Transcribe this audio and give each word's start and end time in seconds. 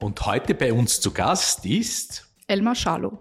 und 0.00 0.24
heute 0.26 0.54
bei 0.54 0.72
uns 0.72 1.00
zu 1.00 1.12
Gast 1.12 1.66
ist 1.66 2.28
Elmar 2.46 2.74
Schalow. 2.74 3.18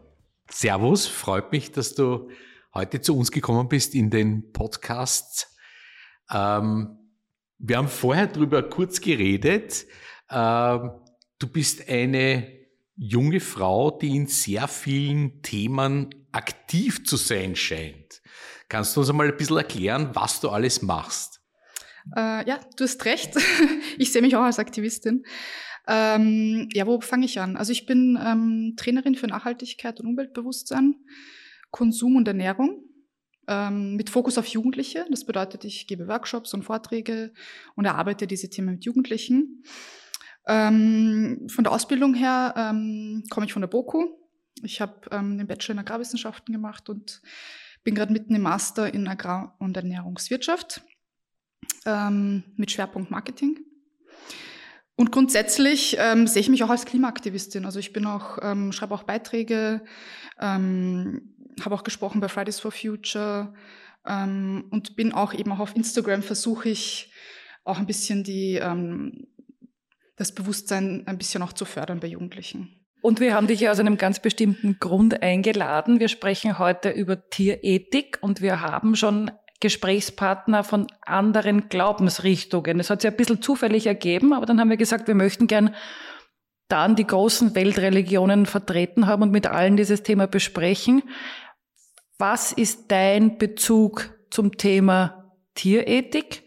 Servus, 0.50 1.08
freut 1.08 1.52
mich, 1.52 1.72
dass 1.72 1.96
du 1.96 2.30
heute 2.74 3.02
zu 3.02 3.18
uns 3.18 3.32
gekommen 3.32 3.68
bist 3.68 3.96
in 3.96 4.10
den 4.10 4.52
Podcast. 4.54 5.50
Ähm, 6.32 6.98
wir 7.58 7.78
haben 7.78 7.88
vorher 7.88 8.28
drüber 8.28 8.64
kurz 8.64 9.02
geredet. 9.02 9.86
Ähm, 10.30 10.92
du 11.40 11.48
bist 11.48 11.90
eine 11.90 12.48
junge 12.96 13.40
Frau, 13.40 13.92
die 13.92 14.16
in 14.16 14.28
sehr 14.28 14.68
vielen 14.68 15.42
Themen 15.42 16.10
aktiv 16.32 17.06
zu 17.06 17.18
sein 17.18 17.56
scheint. 17.56 18.22
Kannst 18.70 18.96
du 18.96 19.02
uns 19.02 19.10
einmal 19.10 19.30
ein 19.30 19.38
bisschen 19.38 19.58
erklären, 19.58 20.12
was 20.14 20.40
du 20.42 20.50
alles 20.50 20.82
machst? 20.82 21.42
Äh, 22.16 22.48
ja, 22.48 22.60
du 22.76 22.84
hast 22.84 23.04
recht. 23.06 23.34
Ich 24.00 24.12
sehe 24.12 24.22
mich 24.22 24.36
auch 24.36 24.44
als 24.44 24.60
Aktivistin. 24.60 25.26
Ähm, 25.88 26.68
ja, 26.74 26.86
wo 26.86 27.00
fange 27.00 27.26
ich 27.26 27.40
an? 27.40 27.56
Also 27.56 27.72
ich 27.72 27.86
bin 27.86 28.20
ähm, 28.22 28.74
Trainerin 28.76 29.16
für 29.16 29.28
Nachhaltigkeit 29.28 30.00
und 30.00 30.08
Umweltbewusstsein, 30.08 30.96
Konsum 31.72 32.18
und 32.18 32.28
Ernährung 32.28 32.84
ähm, 33.48 33.96
mit 33.96 34.10
Fokus 34.10 34.38
auf 34.38 34.48
Jugendliche. 34.48 35.06
Das 35.10 35.26
bedeutet, 35.26 35.64
ich 35.64 35.88
gebe 35.88 36.08
Workshops 36.08 36.54
und 36.54 36.64
Vorträge 36.64 37.34
und 37.76 37.86
erarbeite 37.86 38.28
diese 38.28 38.50
Themen 38.50 38.74
mit 38.74 38.86
Jugendlichen. 38.86 39.64
Ähm, 40.48 41.48
von 41.50 41.64
der 41.64 41.74
Ausbildung 41.74 42.14
her 42.14 42.54
ähm, 42.58 43.24
komme 43.30 43.46
ich 43.46 43.54
von 43.54 43.62
der 43.62 43.68
BOKU. 43.68 44.08
Ich 44.64 44.82
habe 44.82 45.02
ähm, 45.12 45.38
den 45.38 45.48
Bachelor 45.48 45.74
in 45.74 45.80
Agrarwissenschaften 45.80 46.54
gemacht 46.54 46.90
und 46.90 47.22
bin 47.84 47.96
gerade 47.96 48.12
mitten 48.12 48.36
im 48.36 48.42
Master 48.42 48.94
in 48.94 49.08
Agrar- 49.08 49.56
und 49.60 49.78
Ernährungswirtschaft 49.78 50.82
ähm, 51.86 52.44
mit 52.56 52.72
Schwerpunkt 52.72 53.12
Marketing. 53.12 53.67
Und 54.98 55.12
grundsätzlich 55.12 55.96
ähm, 56.00 56.26
sehe 56.26 56.42
ich 56.42 56.50
mich 56.50 56.64
auch 56.64 56.72
als 56.72 56.86
Klimaaktivistin. 56.86 57.66
Also 57.66 57.78
ich 57.78 57.94
bin 57.94 58.08
auch, 58.08 58.40
ähm, 58.42 58.72
schreibe 58.72 58.96
auch 58.96 59.04
Beiträge, 59.04 59.82
ähm, 60.42 61.36
habe 61.64 61.76
auch 61.76 61.84
gesprochen 61.84 62.20
bei 62.20 62.28
Fridays 62.28 62.60
for 62.60 62.72
Future 62.72 63.54
ähm, 64.06 64.66
und 64.72 64.96
bin 64.96 65.14
auch 65.14 65.36
eben 65.36 65.52
auch 65.52 65.60
auf 65.60 65.76
Instagram 65.76 66.24
versuche 66.24 66.70
ich 66.70 67.14
auch 67.64 67.78
ein 67.78 67.86
bisschen 67.86 68.24
die 68.24 68.56
ähm, 68.56 69.28
das 70.16 70.32
Bewusstsein 70.32 71.04
ein 71.06 71.20
bisschen 71.20 71.44
auch 71.44 71.54
zu 71.54 71.66
fördern 71.66 72.00
bei 72.00 72.08
Jugendlichen. 72.08 72.74
Und 73.02 73.20
wir 73.20 73.36
haben 73.36 73.46
dich 73.46 73.60
ja 73.60 73.72
aus 73.72 73.80
einem 73.80 73.98
ganz 73.98 74.20
bestimmten 74.20 74.80
Grund 74.80 75.22
eingeladen. 75.22 76.00
Wir 76.00 76.08
sprechen 76.08 76.58
heute 76.58 76.90
über 76.90 77.30
Tierethik 77.30 78.18
und 78.22 78.42
wir 78.42 78.62
haben 78.62 78.96
schon 78.96 79.30
Gesprächspartner 79.60 80.64
von 80.64 80.88
anderen 81.02 81.70
Glaubensrichtungen. 81.70 82.80
Es 82.80 82.90
hat 82.90 83.02
sich 83.02 83.12
ein 83.12 83.18
bisschen 83.18 83.42
zufällig 83.42 83.88
ergeben, 83.88 84.34
aber 84.34 84.46
dann 84.46 84.60
haben 84.60 84.70
wir 84.70 84.78
gesagt, 84.78 85.08
wir 85.08 85.16
möchten 85.16 85.48
gern 85.48 85.76
dann 86.68 86.96
die 86.96 87.08
großen 87.08 87.56
Weltreligionen 87.56 88.46
vertreten 88.46 89.08
haben 89.08 89.24
und 89.24 89.32
mit 89.32 89.48
allen 89.48 89.78
dieses 89.78 90.04
Thema 90.04 90.28
besprechen. 90.28 91.02
Was 92.20 92.52
ist 92.52 92.92
dein 92.92 93.38
Bezug 93.38 94.10
zum 94.30 94.58
Thema 94.58 95.34
Tierethik? 95.56 96.44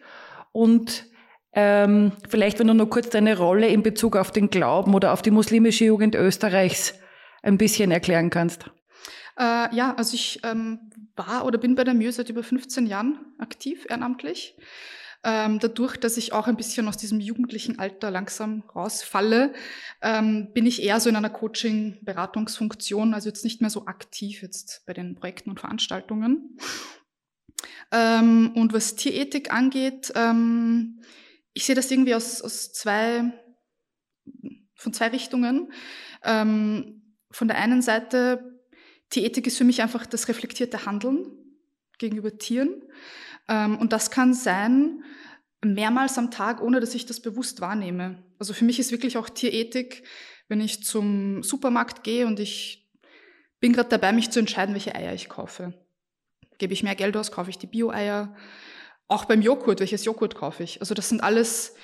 Und 0.53 1.07
ähm, 1.53 2.13
vielleicht, 2.29 2.59
wenn 2.59 2.69
du 2.69 2.75
nur 2.75 2.91
kurz 2.91 3.09
deine 3.11 3.37
Rolle 3.37 3.69
in 3.69 3.83
Bezug 3.83 4.17
auf 4.17 4.31
den 4.31 4.51
Glauben 4.51 4.95
oder 4.95 5.13
auf 5.13 5.23
die 5.23 5.31
muslimische 5.31 5.85
Jugend 5.85 6.15
Österreichs 6.15 6.95
ein 7.43 7.59
bisschen 7.59 7.91
erklären 7.91 8.31
kannst. 8.31 8.71
Äh, 9.39 9.75
ja, 9.75 9.95
also 9.95 10.15
ich 10.15 10.41
ähm, 10.43 10.91
war 11.17 11.45
oder 11.45 11.59
bin 11.59 11.75
bei 11.75 11.85
der 11.85 11.95
Mühe 11.95 12.13
seit 12.13 12.29
über 12.29 12.43
15 12.43 12.87
Jahren 12.87 13.19
aktiv, 13.39 13.87
ehrenamtlich. 13.89 14.57
Ähm, 15.23 15.59
dadurch, 15.59 15.99
dass 15.99 16.17
ich 16.17 16.33
auch 16.33 16.47
ein 16.47 16.57
bisschen 16.57 16.89
aus 16.89 16.97
diesem 16.97 17.21
jugendlichen 17.21 17.79
Alter 17.79 18.11
langsam 18.11 18.63
rausfalle, 18.75 19.53
ähm, 20.01 20.53
bin 20.55 20.65
ich 20.65 20.83
eher 20.83 20.99
so 20.99 21.11
in 21.11 21.17
einer 21.17 21.29
Coaching-Beratungsfunktion, 21.29 23.13
also 23.13 23.29
jetzt 23.29 23.45
nicht 23.45 23.61
mehr 23.61 23.69
so 23.69 23.87
aktiv 23.87 24.41
jetzt 24.41 24.83
bei 24.87 24.95
den 24.95 25.17
Projekten 25.17 25.51
und 25.51 25.61
Veranstaltungen. 25.61 26.57
Ähm, 27.93 28.53
und 28.55 28.73
was 28.73 28.97
Tierethik 28.97 29.53
angeht, 29.53 30.11
ähm, 30.15 31.03
ich 31.53 31.67
sehe 31.67 31.75
das 31.75 31.91
irgendwie 31.91 32.15
aus, 32.15 32.41
aus 32.41 32.73
zwei, 32.73 33.31
von 34.75 34.95
zwei 34.95 35.09
Richtungen. 35.09 35.71
Ähm, 36.25 37.03
von 37.31 37.49
der 37.49 37.59
einen 37.59 37.83
Seite 37.83 38.50
die 39.13 39.25
Ethik 39.25 39.47
ist 39.47 39.59
für 39.59 39.65
mich 39.65 39.83
einfach 39.83 40.07
das 40.07 40.29
reflektierte 40.29 40.87
Handeln 40.87 41.27
gegenüber 41.99 42.39
Tieren. 42.39 42.83
Ähm, 43.49 43.79
und 43.79 43.93
das 43.93 44.11
kann 44.11 44.35
sein, 44.35 45.03
mehrmals 45.63 46.17
am 46.19 46.31
Tag, 46.31 46.63
ohne 46.63 46.81
dass 46.81 46.95
ich 46.95 47.07
das 47.07 47.21
bewusst 47.21 47.61
wahrnehme. 47.61 48.23
Also 48.39 48.55
für 48.55 48.65
mich 48.65 48.79
ist 48.79 48.93
wirklich 48.93 49.17
auch 49.19 49.29
Tierethik, 49.29 50.05
wenn 50.49 50.61
ich 50.61 50.83
zum 50.83 51.43
Supermarkt 51.43 52.03
gehe 52.03 52.27
und 52.27 52.41
ich 52.41 52.89
bin 53.61 53.73
gerade 53.73 53.91
dabei, 53.91 54.13
mich 54.13 54.31
zu 54.31 54.41
entscheiden, 54.41 54.75
welche 54.75 54.95
Eier 54.95 55.13
ich 55.13 55.29
kaufe. 55.29 55.75
Gebe 56.59 56.73
ich 56.73 56.83
mehr 56.83 56.95
Geld 56.95 57.17
aus, 57.17 57.31
kaufe 57.31 57.51
ich 57.51 57.59
die 57.59 57.67
Bio-Eier. 57.67 58.35
Auch 59.07 59.27
beim 59.27 59.43
Joghurt, 59.43 59.81
welches 59.81 60.05
Joghurt 60.05 60.35
kaufe 60.35 60.63
ich? 60.63 60.81
Also 60.81 60.95
das 60.95 61.09
sind 61.09 61.23
alles 61.23 61.75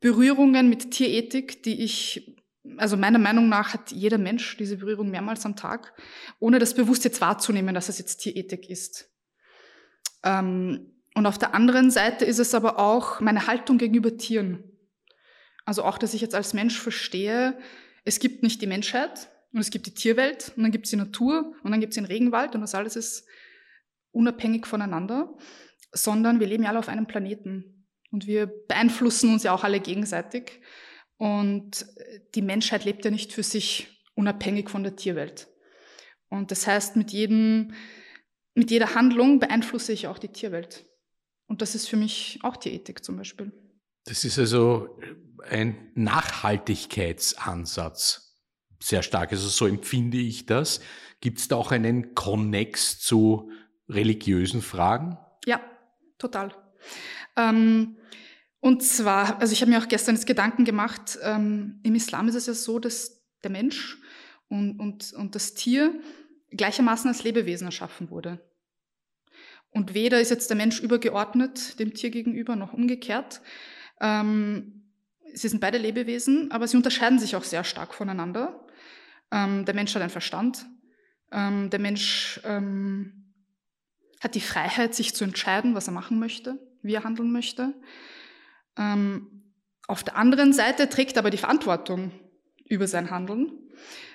Berührungen 0.00 0.68
mit 0.68 0.90
Tierethik, 0.90 1.62
die 1.62 1.82
ich 1.82 2.36
also 2.76 2.96
meiner 2.96 3.18
Meinung 3.18 3.48
nach 3.48 3.74
hat 3.74 3.90
jeder 3.90 4.18
Mensch 4.18 4.56
diese 4.56 4.76
Berührung 4.76 5.10
mehrmals 5.10 5.44
am 5.46 5.56
Tag, 5.56 5.94
ohne 6.38 6.58
das 6.58 6.74
bewusst 6.74 7.04
jetzt 7.04 7.20
wahrzunehmen, 7.20 7.74
dass 7.74 7.88
es 7.88 7.98
jetzt 7.98 8.18
Tierethik 8.18 8.68
ist. 8.68 9.10
Ähm, 10.22 10.92
und 11.14 11.26
auf 11.26 11.38
der 11.38 11.54
anderen 11.54 11.90
Seite 11.90 12.24
ist 12.24 12.38
es 12.38 12.54
aber 12.54 12.78
auch 12.78 13.20
meine 13.20 13.46
Haltung 13.46 13.78
gegenüber 13.78 14.16
Tieren. 14.16 14.62
Also 15.64 15.82
auch, 15.82 15.98
dass 15.98 16.14
ich 16.14 16.20
jetzt 16.20 16.34
als 16.34 16.54
Mensch 16.54 16.78
verstehe, 16.78 17.58
es 18.04 18.20
gibt 18.20 18.42
nicht 18.42 18.62
die 18.62 18.66
Menschheit 18.66 19.28
und 19.52 19.60
es 19.60 19.70
gibt 19.70 19.86
die 19.86 19.94
Tierwelt 19.94 20.52
und 20.56 20.62
dann 20.62 20.72
gibt 20.72 20.86
es 20.86 20.90
die 20.90 20.96
Natur 20.96 21.54
und 21.62 21.70
dann 21.70 21.80
gibt 21.80 21.92
es 21.92 21.96
den 21.96 22.04
Regenwald 22.04 22.54
und 22.54 22.60
das 22.60 22.74
alles 22.74 22.96
ist 22.96 23.26
unabhängig 24.12 24.66
voneinander, 24.66 25.36
sondern 25.92 26.40
wir 26.40 26.46
leben 26.46 26.62
ja 26.62 26.70
alle 26.70 26.78
auf 26.78 26.88
einem 26.88 27.06
Planeten 27.06 27.86
und 28.10 28.26
wir 28.26 28.46
beeinflussen 28.46 29.32
uns 29.32 29.42
ja 29.42 29.52
auch 29.52 29.64
alle 29.64 29.80
gegenseitig. 29.80 30.60
Und 31.18 31.86
die 32.34 32.42
Menschheit 32.42 32.84
lebt 32.84 33.04
ja 33.04 33.10
nicht 33.10 33.32
für 33.32 33.42
sich 33.42 33.88
unabhängig 34.14 34.70
von 34.70 34.82
der 34.82 34.96
Tierwelt. 34.96 35.48
Und 36.28 36.50
das 36.50 36.66
heißt, 36.66 36.96
mit 36.96 37.10
jedem, 37.10 37.74
mit 38.54 38.70
jeder 38.70 38.94
Handlung 38.94 39.40
beeinflusse 39.40 39.92
ich 39.92 40.06
auch 40.06 40.18
die 40.18 40.28
Tierwelt. 40.28 40.84
Und 41.46 41.60
das 41.62 41.74
ist 41.74 41.88
für 41.88 41.96
mich 41.96 42.38
auch 42.42 42.56
die 42.56 42.74
Ethik 42.74 43.02
zum 43.04 43.16
Beispiel. 43.16 43.52
Das 44.04 44.24
ist 44.24 44.38
also 44.38 45.00
ein 45.48 45.90
Nachhaltigkeitsansatz. 45.94 48.36
Sehr 48.80 49.02
stark. 49.02 49.32
Also 49.32 49.48
so 49.48 49.66
empfinde 49.66 50.18
ich 50.18 50.46
das. 50.46 50.80
Gibt 51.20 51.40
es 51.40 51.48
da 51.48 51.56
auch 51.56 51.72
einen 51.72 52.14
Konnex 52.14 53.00
zu 53.00 53.50
religiösen 53.88 54.62
Fragen? 54.62 55.18
Ja, 55.46 55.60
total. 56.18 56.54
Ähm, 57.36 57.96
und 58.60 58.82
zwar, 58.82 59.40
also 59.40 59.52
ich 59.52 59.60
habe 59.60 59.70
mir 59.70 59.78
auch 59.78 59.88
gestern 59.88 60.16
das 60.16 60.26
Gedanken 60.26 60.64
gemacht, 60.64 61.18
ähm, 61.22 61.80
im 61.82 61.94
Islam 61.94 62.28
ist 62.28 62.34
es 62.34 62.46
ja 62.46 62.54
so, 62.54 62.78
dass 62.78 63.22
der 63.42 63.50
Mensch 63.50 63.98
und, 64.48 64.80
und, 64.80 65.12
und 65.12 65.34
das 65.34 65.54
Tier 65.54 65.94
gleichermaßen 66.50 67.08
als 67.08 67.22
Lebewesen 67.22 67.66
erschaffen 67.66 68.10
wurde. 68.10 68.40
Und 69.70 69.94
weder 69.94 70.20
ist 70.20 70.30
jetzt 70.30 70.50
der 70.50 70.56
Mensch 70.56 70.80
übergeordnet 70.80 71.78
dem 71.78 71.94
Tier 71.94 72.10
gegenüber 72.10 72.56
noch 72.56 72.72
umgekehrt. 72.72 73.42
Ähm, 74.00 74.90
sie 75.32 75.48
sind 75.48 75.60
beide 75.60 75.78
Lebewesen, 75.78 76.50
aber 76.50 76.66
sie 76.66 76.76
unterscheiden 76.76 77.18
sich 77.18 77.36
auch 77.36 77.44
sehr 77.44 77.64
stark 77.64 77.94
voneinander. 77.94 78.66
Ähm, 79.30 79.66
der 79.66 79.74
Mensch 79.74 79.94
hat 79.94 80.02
einen 80.02 80.10
Verstand. 80.10 80.66
Ähm, 81.30 81.70
der 81.70 81.78
Mensch 81.78 82.40
ähm, 82.44 83.34
hat 84.20 84.34
die 84.34 84.40
Freiheit, 84.40 84.94
sich 84.94 85.14
zu 85.14 85.24
entscheiden, 85.24 85.74
was 85.74 85.86
er 85.86 85.92
machen 85.92 86.18
möchte, 86.18 86.58
wie 86.82 86.94
er 86.94 87.04
handeln 87.04 87.30
möchte. 87.30 87.74
Ähm, 88.78 89.44
auf 89.86 90.04
der 90.04 90.16
anderen 90.16 90.52
Seite 90.52 90.88
trägt 90.88 91.18
aber 91.18 91.30
die 91.30 91.38
Verantwortung 91.38 92.12
über 92.66 92.86
sein 92.86 93.10
Handeln, 93.10 93.52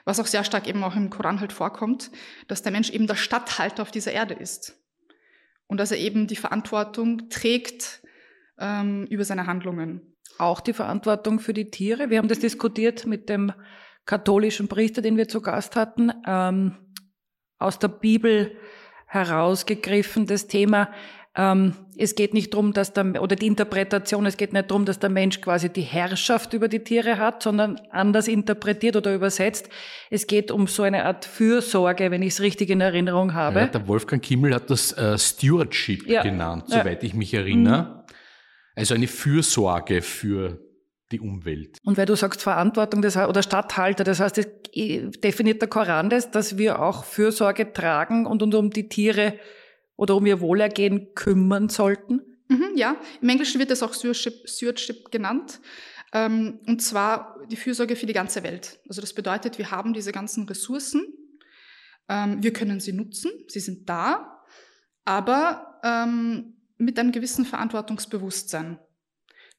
was 0.06 0.20
auch 0.20 0.28
sehr 0.28 0.44
stark 0.44 0.68
eben 0.68 0.84
auch 0.84 0.96
im 0.96 1.10
Koran 1.10 1.40
halt 1.40 1.54
vorkommt, 1.54 2.12
dass 2.48 2.62
der 2.62 2.72
Mensch 2.72 2.90
eben 2.92 3.08
der 3.08 3.16
Statthalter 3.16 3.82
auf 3.82 3.92
dieser 3.92 4.12
Erde 4.12 4.36
ist 4.36 4.80
und 5.68 5.80
dass 5.80 5.92
er 5.92 5.98
eben 5.98 6.28
die 6.28 6.36
Verantwortung 6.36 7.30
trägt 7.30 8.02
ähm, 8.60 9.06
über 9.08 9.26
seine 9.26 9.48
Handlungen. 9.48 10.16
Auch 10.38 10.62
die 10.62 10.74
Verantwortung 10.74 11.40
für 11.40 11.54
die 11.54 11.70
Tiere. 11.72 12.10
Wir 12.10 12.20
haben 12.20 12.28
das 12.28 12.40
diskutiert 12.40 13.06
mit 13.06 13.30
dem 13.30 13.52
katholischen 14.06 14.68
Priester, 14.68 15.02
den 15.02 15.18
wir 15.18 15.28
zu 15.28 15.42
Gast 15.42 15.76
hatten, 15.76 16.12
ähm, 16.26 16.76
aus 17.58 17.80
der 17.80 17.88
Bibel 17.88 18.56
herausgegriffen, 19.08 20.26
das 20.26 20.48
Thema, 20.48 20.92
ähm, 21.36 21.74
es 21.98 22.14
geht 22.14 22.34
nicht 22.34 22.54
darum, 22.54 22.74
dass 22.74 22.94
der, 22.94 23.22
oder 23.22 23.36
die 23.36 23.48
Interpretation, 23.48 24.26
es 24.26 24.38
geht 24.38 24.54
nicht 24.54 24.70
darum, 24.70 24.86
dass 24.86 25.00
der 25.00 25.10
Mensch 25.10 25.42
quasi 25.42 25.70
die 25.70 25.82
Herrschaft 25.82 26.54
über 26.54 26.68
die 26.68 26.84
Tiere 26.84 27.18
hat, 27.18 27.42
sondern 27.42 27.80
anders 27.90 28.28
interpretiert 28.28 28.96
oder 28.96 29.14
übersetzt. 29.16 29.70
Es 30.12 30.28
geht 30.28 30.52
um 30.52 30.68
so 30.68 30.84
eine 30.84 31.06
Art 31.06 31.26
Fürsorge, 31.26 32.12
wenn 32.12 32.22
ich 32.22 32.34
es 32.34 32.42
richtig 32.42 32.70
in 32.70 32.82
Erinnerung 32.82 33.34
habe. 33.34 33.62
Ja, 33.62 33.68
der 33.68 33.88
Wolfgang 33.88 34.22
Kimmel 34.22 34.54
hat 34.54 34.70
das 34.70 34.92
äh, 34.94 35.18
Stewardship 35.18 36.08
ja. 36.08 36.22
genannt, 36.22 36.66
soweit 36.68 37.02
ja. 37.02 37.08
ich 37.08 37.16
mich 37.16 37.34
erinnere. 37.34 37.84
Mhm. 37.84 38.14
Also 38.76 38.94
eine 38.94 39.08
Fürsorge 39.08 40.02
für 40.02 40.60
die 41.12 41.20
Umwelt. 41.20 41.78
Und 41.84 41.98
weil 41.98 42.06
du 42.06 42.16
sagst 42.16 42.42
Verantwortung 42.42 43.02
das, 43.02 43.18
oder 43.18 43.42
Stadthalter, 43.42 44.04
das 44.04 44.20
heißt, 44.20 44.38
das 44.38 44.48
definiert 45.24 45.62
der 45.62 45.70
Koran 45.70 46.10
das, 46.10 46.32
dass 46.32 46.58
wir 46.58 46.82
auch 46.82 47.04
Fürsorge 47.04 47.72
tragen 47.74 48.26
und, 48.26 48.42
und 48.42 48.56
um 48.56 48.72
die 48.72 48.90
Tiere 48.90 49.34
oder 49.96 50.16
um 50.16 50.26
ihr 50.26 50.42
Wohlergehen 50.42 51.14
kümmern 51.16 51.70
sollten? 51.70 52.22
Mhm, 52.48 52.72
ja, 52.76 52.98
im 53.22 53.30
Englischen 53.30 53.60
wird 53.60 53.72
das 53.72 53.84
auch 53.84 53.94
Stewardship, 53.94 54.48
Stewardship 54.48 55.12
genannt. 55.12 55.60
Ähm, 56.14 56.60
und 56.68 56.82
zwar 56.82 57.40
die 57.50 57.56
Fürsorge 57.56 57.96
für 57.96 58.06
die 58.06 58.14
ganze 58.14 58.44
Welt. 58.44 58.80
Also 58.88 59.02
das 59.02 59.14
bedeutet, 59.14 59.58
wir 59.58 59.72
haben 59.72 59.94
diese 59.94 60.12
ganzen 60.12 60.48
Ressourcen, 60.48 61.06
ähm, 62.08 62.44
wir 62.44 62.54
können 62.54 62.80
sie 62.80 62.94
nutzen, 62.94 63.32
sie 63.48 63.60
sind 63.60 63.90
da, 63.90 64.44
aber 65.06 65.80
ähm, 65.84 66.58
mit 66.78 67.00
einem 67.00 67.12
gewissen 67.12 67.46
Verantwortungsbewusstsein. 67.46 68.80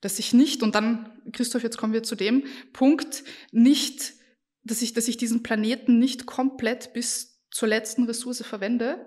Dass 0.01 0.19
ich 0.19 0.35
nicht, 0.35 0.63
und 0.63 0.75
dann, 0.75 1.11
Christoph, 1.33 1.63
jetzt 1.63 1.79
kommen 1.79 1.93
wir 1.93 2.03
zu 2.03 2.15
dem 2.15 2.45
Punkt, 2.73 3.25
nicht, 3.51 4.15
dass 4.63 4.83
ich, 4.83 4.93
dass 4.93 5.09
ich 5.09 5.17
diesen 5.17 5.43
Planeten 5.43 5.99
nicht 5.99 6.27
komplett 6.27 6.93
bis 6.93 7.43
zur 7.51 7.69
letzten 7.69 8.05
Ressource 8.05 8.43
verwende, 8.43 9.07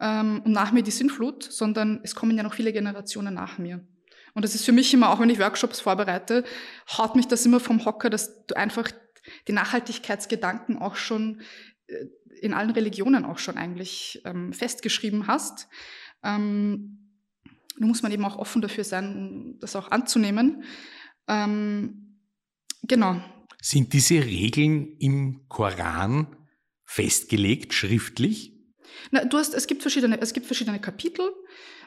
ähm, 0.00 0.42
und 0.44 0.52
nach 0.52 0.72
mir 0.72 0.82
die 0.82 0.90
Sintflut, 0.90 1.42
sondern 1.42 2.00
es 2.02 2.14
kommen 2.14 2.36
ja 2.36 2.42
noch 2.42 2.54
viele 2.54 2.72
Generationen 2.72 3.34
nach 3.34 3.58
mir. 3.58 3.86
Und 4.34 4.44
das 4.44 4.54
ist 4.54 4.64
für 4.64 4.72
mich 4.72 4.92
immer, 4.94 5.10
auch 5.10 5.20
wenn 5.20 5.30
ich 5.30 5.38
Workshops 5.38 5.80
vorbereite, 5.80 6.44
haut 6.96 7.16
mich 7.16 7.26
das 7.26 7.44
immer 7.44 7.60
vom 7.60 7.84
Hocker, 7.84 8.10
dass 8.10 8.46
du 8.46 8.56
einfach 8.56 8.90
die 9.48 9.52
Nachhaltigkeitsgedanken 9.52 10.78
auch 10.78 10.96
schon 10.96 11.40
äh, 11.86 12.06
in 12.40 12.54
allen 12.54 12.70
Religionen 12.70 13.24
auch 13.24 13.38
schon 13.38 13.56
eigentlich 13.58 14.22
ähm, 14.24 14.52
festgeschrieben 14.52 15.26
hast. 15.26 15.68
Ähm, 16.22 17.08
da 17.78 17.86
muss 17.86 18.02
man 18.02 18.12
eben 18.12 18.24
auch 18.24 18.36
offen 18.36 18.62
dafür 18.62 18.84
sein, 18.84 19.56
das 19.60 19.76
auch 19.76 19.90
anzunehmen. 19.90 20.64
Ähm, 21.26 22.20
genau. 22.82 23.20
Sind 23.60 23.92
diese 23.92 24.24
Regeln 24.24 24.96
im 24.98 25.48
Koran 25.48 26.36
festgelegt, 26.84 27.74
schriftlich? 27.74 28.57
Na, 29.10 29.24
du 29.24 29.38
hast, 29.38 29.54
es 29.54 29.66
gibt 29.66 29.82
verschiedene, 29.82 30.20
es 30.20 30.32
gibt 30.32 30.46
verschiedene 30.46 30.80
Kapitel 30.80 31.32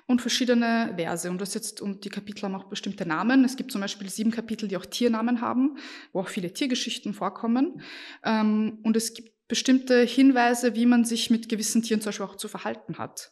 und 0.07 0.21
verschiedene 0.21 0.93
Verse. 0.97 1.29
Und 1.29 1.39
das 1.39 1.53
jetzt, 1.53 1.81
und 1.81 2.05
die 2.05 2.09
Kapitel 2.09 2.43
haben 2.43 2.55
auch 2.55 2.65
bestimmte 2.65 3.05
Namen. 3.05 3.43
Es 3.45 3.55
gibt 3.55 3.71
zum 3.71 3.81
Beispiel 3.81 4.09
sieben 4.09 4.31
Kapitel, 4.31 4.67
die 4.67 4.77
auch 4.77 4.85
Tiernamen 4.85 5.41
haben, 5.41 5.77
wo 6.13 6.21
auch 6.21 6.29
viele 6.29 6.53
Tiergeschichten 6.53 7.13
vorkommen. 7.13 7.81
Ähm, 8.23 8.79
und 8.83 8.95
es 8.95 9.13
gibt 9.13 9.31
bestimmte 9.47 10.03
Hinweise, 10.03 10.75
wie 10.75 10.85
man 10.85 11.03
sich 11.03 11.29
mit 11.29 11.49
gewissen 11.49 11.83
Tieren 11.83 12.01
zum 12.01 12.09
Beispiel 12.09 12.25
auch 12.25 12.37
zu 12.37 12.47
verhalten 12.47 12.97
hat. 12.97 13.31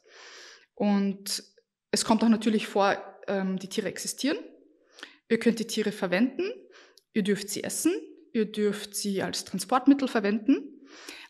Und 0.75 1.43
es 1.91 2.05
kommt 2.05 2.23
auch 2.23 2.29
natürlich 2.29 2.67
vor, 2.67 2.97
ähm, 3.27 3.57
die 3.57 3.69
Tiere 3.69 3.87
existieren. 3.87 4.37
Ihr 5.29 5.39
könnt 5.39 5.59
die 5.59 5.67
Tiere 5.67 5.91
verwenden. 5.91 6.43
Ihr 7.13 7.23
dürft 7.23 7.49
sie 7.49 7.63
essen. 7.63 7.93
Ihr 8.33 8.45
dürft 8.45 8.95
sie 8.95 9.21
als 9.23 9.45
Transportmittel 9.45 10.07
verwenden. 10.07 10.78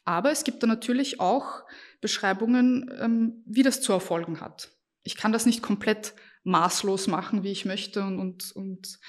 Aber 0.05 0.31
es 0.31 0.43
gibt 0.43 0.63
da 0.63 0.67
natürlich 0.67 1.19
auch 1.19 1.63
Beschreibungen, 2.01 2.89
ähm, 2.99 3.43
wie 3.45 3.63
das 3.63 3.81
zu 3.81 3.93
erfolgen 3.93 4.41
hat. 4.41 4.69
Ich 5.03 5.15
kann 5.15 5.31
das 5.31 5.45
nicht 5.45 5.61
komplett 5.61 6.13
maßlos 6.43 7.07
machen, 7.07 7.43
wie 7.43 7.51
ich 7.51 7.65
möchte 7.65 8.03
und, 8.03 8.19
und, 8.19 8.51
und 8.53 8.99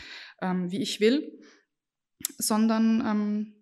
ähm, 0.43 0.71
wie 0.71 0.83
ich 0.83 1.01
will, 1.01 1.39
sondern 2.39 3.03
ähm, 3.07 3.61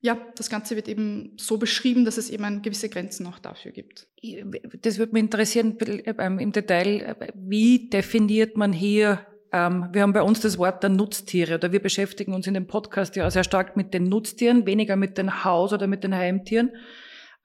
ja, 0.00 0.18
das 0.36 0.50
Ganze 0.50 0.76
wird 0.76 0.86
eben 0.86 1.34
so 1.38 1.56
beschrieben, 1.56 2.04
dass 2.04 2.18
es 2.18 2.28
eben 2.28 2.60
gewisse 2.60 2.90
Grenzen 2.90 3.26
auch 3.26 3.38
dafür 3.38 3.72
gibt. 3.72 4.06
Das 4.82 4.98
würde 4.98 5.14
mich 5.14 5.22
interessieren 5.22 5.78
ähm, 6.18 6.38
im 6.38 6.52
Detail. 6.52 7.16
Wie 7.34 7.88
definiert 7.88 8.54
man 8.54 8.74
hier, 8.74 9.26
wir 9.54 10.02
haben 10.02 10.12
bei 10.12 10.22
uns 10.22 10.40
das 10.40 10.58
Wort 10.58 10.82
der 10.82 10.90
Nutztiere 10.90 11.54
oder 11.54 11.70
wir 11.70 11.80
beschäftigen 11.80 12.34
uns 12.34 12.46
in 12.46 12.54
dem 12.54 12.66
Podcast 12.66 13.14
ja 13.14 13.30
sehr 13.30 13.44
stark 13.44 13.76
mit 13.76 13.94
den 13.94 14.08
Nutztieren, 14.08 14.66
weniger 14.66 14.96
mit 14.96 15.16
den 15.16 15.44
Haus- 15.44 15.72
oder 15.72 15.86
mit 15.86 16.02
den 16.02 16.14
Heimtieren. 16.14 16.72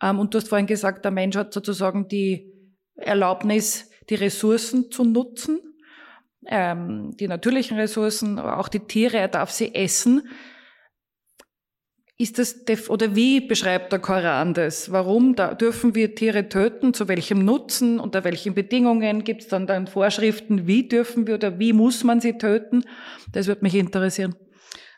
Ähm, 0.02 0.18
und 0.18 0.34
du 0.34 0.40
hast 0.40 0.48
vorhin 0.48 0.66
gesagt, 0.66 1.06
der 1.06 1.12
Mensch 1.12 1.36
hat 1.36 1.54
sozusagen 1.54 2.08
die 2.08 2.52
Erlaubnis, 2.96 3.92
die 4.10 4.16
Ressourcen 4.16 4.90
zu 4.90 5.04
nutzen, 5.04 5.60
ähm, 6.48 7.16
die 7.20 7.28
natürlichen 7.28 7.78
Ressourcen, 7.78 8.40
auch 8.40 8.70
die 8.70 8.80
Tiere, 8.80 9.18
er 9.18 9.28
darf 9.28 9.52
sie 9.52 9.76
essen. 9.76 10.28
Ist 12.22 12.38
das, 12.38 12.90
oder 12.90 13.16
wie 13.16 13.40
beschreibt 13.40 13.94
der 13.94 14.00
Koran 14.00 14.54
das? 14.54 14.92
Warum 14.92 15.38
da 15.38 15.54
dürfen 15.54 15.96
wir 15.96 16.16
Tiere 16.16 16.50
töten? 16.50 16.94
Zu 16.94 17.08
welchem 17.08 17.46
Nutzen? 17.46 17.98
Unter 17.98 18.26
welchen 18.26 18.54
Bedingungen? 18.54 19.24
Gibt 19.24 19.44
es 19.44 19.48
dann, 19.48 19.68
dann 19.68 19.88
Vorschriften? 19.88 20.68
Wie 20.68 20.86
dürfen 20.86 21.28
wir 21.28 21.36
oder 21.36 21.60
wie 21.60 21.72
muss 21.72 22.04
man 22.04 22.20
sie 22.20 22.38
töten? 22.38 22.84
Das 23.32 23.48
würde 23.48 23.62
mich 23.62 23.74
interessieren. 23.74 24.36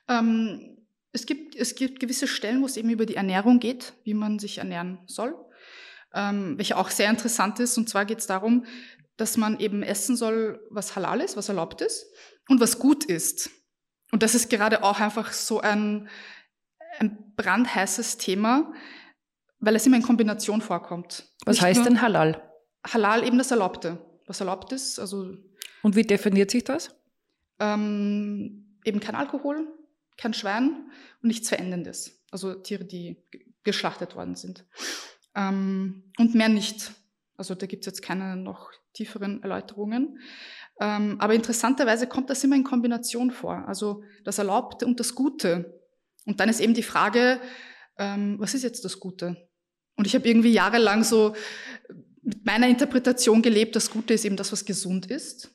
Ähm, 0.08 0.80
es 1.12 1.28
gibt, 1.28 1.56
es 1.56 1.76
gibt 1.76 2.00
gewisse 2.00 2.26
Stellen, 2.26 2.64
wo 2.64 2.66
es 2.66 2.76
eben 2.76 2.90
über 2.90 3.06
die 3.06 3.18
Ernährung 3.18 3.60
geht, 3.60 3.94
wie 4.04 4.16
man 4.16 4.40
sich 4.40 4.58
ernähren 4.58 4.98
soll, 5.06 5.36
ähm, 6.16 6.58
welche 6.58 6.76
auch 6.76 6.90
sehr 6.90 7.12
interessant 7.12 7.60
ist. 7.60 7.78
Und 7.78 7.88
zwar 7.88 8.06
geht 8.06 8.18
es 8.18 8.26
darum, 8.26 8.66
dass 9.18 9.38
man 9.38 9.60
eben 9.60 9.84
essen 9.84 10.16
soll, 10.16 10.60
was 10.72 10.96
halal 10.96 11.22
ist, 11.22 11.38
was 11.38 11.50
erlaubt 11.50 11.82
ist 11.82 12.08
und 12.50 12.60
was 12.60 12.80
gut 12.80 13.06
ist. 13.06 13.52
Und 14.12 14.24
das 14.24 14.34
ist 14.34 14.50
gerade 14.50 14.82
auch 14.82 15.00
einfach 15.00 15.32
so 15.34 15.62
ein, 15.62 16.10
ein 17.00 17.34
brandheißes 17.36 18.18
Thema, 18.18 18.74
weil 19.60 19.76
es 19.76 19.86
immer 19.86 19.98
in 19.98 20.04
Kombination 20.04 20.62
vorkommt. 20.62 21.26
Was 21.46 21.58
Nicht 21.58 21.64
heißt 21.64 21.86
denn 21.86 22.02
halal? 22.02 22.42
Halal 22.86 23.26
eben 23.26 23.38
das 23.38 23.52
Erlaubte. 23.52 24.00
Was 24.28 24.40
erlaubt 24.40 24.72
ist, 24.72 25.00
also. 25.00 25.36
Und 25.84 25.96
wie 25.96 26.04
definiert 26.04 26.52
sich 26.52 26.64
das? 26.64 26.96
Ähm, 27.60 28.78
eben 28.86 29.00
kein 29.00 29.16
Alkohol, 29.16 29.68
kein 30.18 30.34
Schwein 30.34 30.90
und 31.22 31.28
nichts 31.28 31.50
Verendendes. 31.50 32.24
Also 32.32 32.54
Tiere, 32.54 32.86
die 32.86 33.18
geschlachtet 33.64 34.16
worden 34.16 34.36
sind. 34.36 34.66
Ähm, 35.36 36.04
und 36.18 36.34
mehr 36.36 36.50
nicht. 36.50 36.92
Also 37.38 37.56
da 37.56 37.66
gibt 37.66 37.84
es 37.84 37.88
jetzt 37.88 38.02
keine 38.02 38.36
noch 38.36 38.72
tieferen 38.94 39.42
Erläuterungen. 39.44 40.20
Ähm, 40.80 41.18
aber 41.20 41.34
interessanterweise 41.34 42.08
kommt 42.08 42.30
das 42.30 42.44
immer 42.44 42.56
in 42.56 42.64
Kombination 42.64 43.32
vor. 43.32 43.68
Also 43.68 44.04
das 44.24 44.38
Erlaubte 44.38 44.86
und 44.86 45.00
das 45.00 45.16
Gute. 45.16 45.81
Und 46.32 46.40
dann 46.40 46.48
ist 46.48 46.62
eben 46.62 46.74
die 46.74 46.82
Frage, 46.82 47.42
ähm, 47.98 48.38
was 48.40 48.54
ist 48.54 48.64
jetzt 48.64 48.86
das 48.86 49.02
Gute? 49.02 49.36
Und 49.98 50.08
ich 50.08 50.16
habe 50.16 50.26
irgendwie 50.26 50.54
jahrelang 50.54 51.04
so 51.04 51.36
mit 52.22 52.46
meiner 52.46 52.70
Interpretation 52.70 53.42
gelebt, 53.42 53.76
das 53.76 53.92
Gute 53.92 54.14
ist 54.14 54.24
eben 54.24 54.38
das, 54.38 54.54
was 54.54 54.64
gesund 54.64 55.08
ist. 55.12 55.52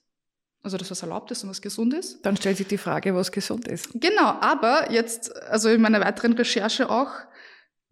Also 0.63 0.77
das, 0.77 0.91
was 0.91 1.01
erlaubt 1.01 1.31
ist 1.31 1.45
und 1.45 1.49
was 1.49 1.63
gesund 1.63 1.95
ist. 1.95 2.21
Dann 2.27 2.37
stellt 2.37 2.59
sich 2.59 2.67
die 2.67 2.77
Frage, 2.77 3.15
was 3.15 3.33
gesund 3.33 3.69
ist. 3.69 3.89
Genau, 3.95 4.37
aber 4.41 4.93
jetzt, 4.93 5.35
also 5.45 5.71
in 5.71 5.81
meiner 5.81 6.01
weiteren 6.01 6.35
Recherche 6.35 6.91
auch, 6.91 7.13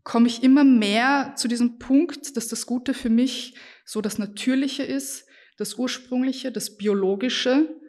komme 0.03 0.27
ich 0.27 0.43
immer 0.43 0.63
mehr 0.63 1.33
zu 1.37 1.49
diesem 1.49 1.79
Punkt, 1.79 2.37
dass 2.37 2.49
das 2.49 2.67
Gute 2.67 2.93
für 2.93 3.09
mich 3.09 3.55
so 3.87 4.03
das 4.03 4.19
Natürliche 4.19 4.83
ist, 4.83 5.25
das 5.57 5.77
Ursprüngliche, 5.77 6.53
das 6.53 6.77
Biologische. 6.77 7.81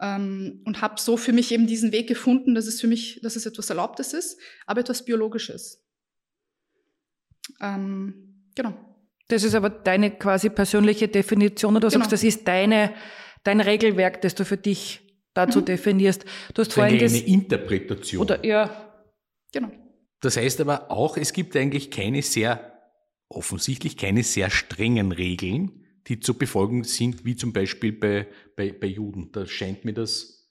Ähm, 0.00 0.62
und 0.64 0.80
habe 0.80 1.00
so 1.00 1.16
für 1.16 1.32
mich 1.32 1.52
eben 1.52 1.66
diesen 1.66 1.92
Weg 1.92 2.08
gefunden, 2.08 2.54
dass 2.54 2.66
es 2.66 2.80
für 2.80 2.86
mich, 2.86 3.20
dass 3.22 3.36
es 3.36 3.46
etwas 3.46 3.70
Erlaubtes 3.70 4.12
ist, 4.12 4.38
aber 4.66 4.80
etwas 4.80 5.04
Biologisches. 5.04 5.84
Ähm, 7.60 8.50
genau. 8.54 8.74
Das 9.28 9.44
ist 9.44 9.54
aber 9.54 9.70
deine 9.70 10.10
quasi 10.10 10.50
persönliche 10.50 11.08
Definition, 11.08 11.76
oder 11.76 11.88
du 11.88 11.92
genau. 11.92 12.00
sagst, 12.00 12.12
das 12.12 12.24
ist 12.24 12.46
deine 12.46 12.92
dein 13.44 13.60
Regelwerk, 13.60 14.20
das 14.22 14.34
du 14.34 14.44
für 14.44 14.56
dich 14.56 15.00
dazu 15.34 15.60
mhm. 15.60 15.66
definierst. 15.66 16.24
Du 16.54 16.62
hast 16.62 16.72
vorhin 16.72 16.98
eine 16.98 17.18
Interpretation. 17.18 18.22
Oder 18.22 18.44
ja, 18.44 18.92
genau. 19.52 19.70
Das 20.20 20.36
heißt 20.36 20.60
aber 20.60 20.90
auch, 20.90 21.16
es 21.16 21.32
gibt 21.32 21.54
eigentlich 21.54 21.90
keine 21.90 22.22
sehr 22.22 22.72
offensichtlich 23.28 23.96
keine 23.96 24.22
sehr 24.22 24.50
strengen 24.50 25.12
Regeln, 25.12 25.83
die 26.06 26.20
zu 26.20 26.34
befolgen 26.34 26.84
sind, 26.84 27.24
wie 27.24 27.36
zum 27.36 27.52
Beispiel 27.52 27.92
bei, 27.92 28.26
bei, 28.56 28.72
bei 28.72 28.86
Juden. 28.86 29.32
Da 29.32 29.46
scheint 29.46 29.84
mir 29.84 29.94
das 29.94 30.50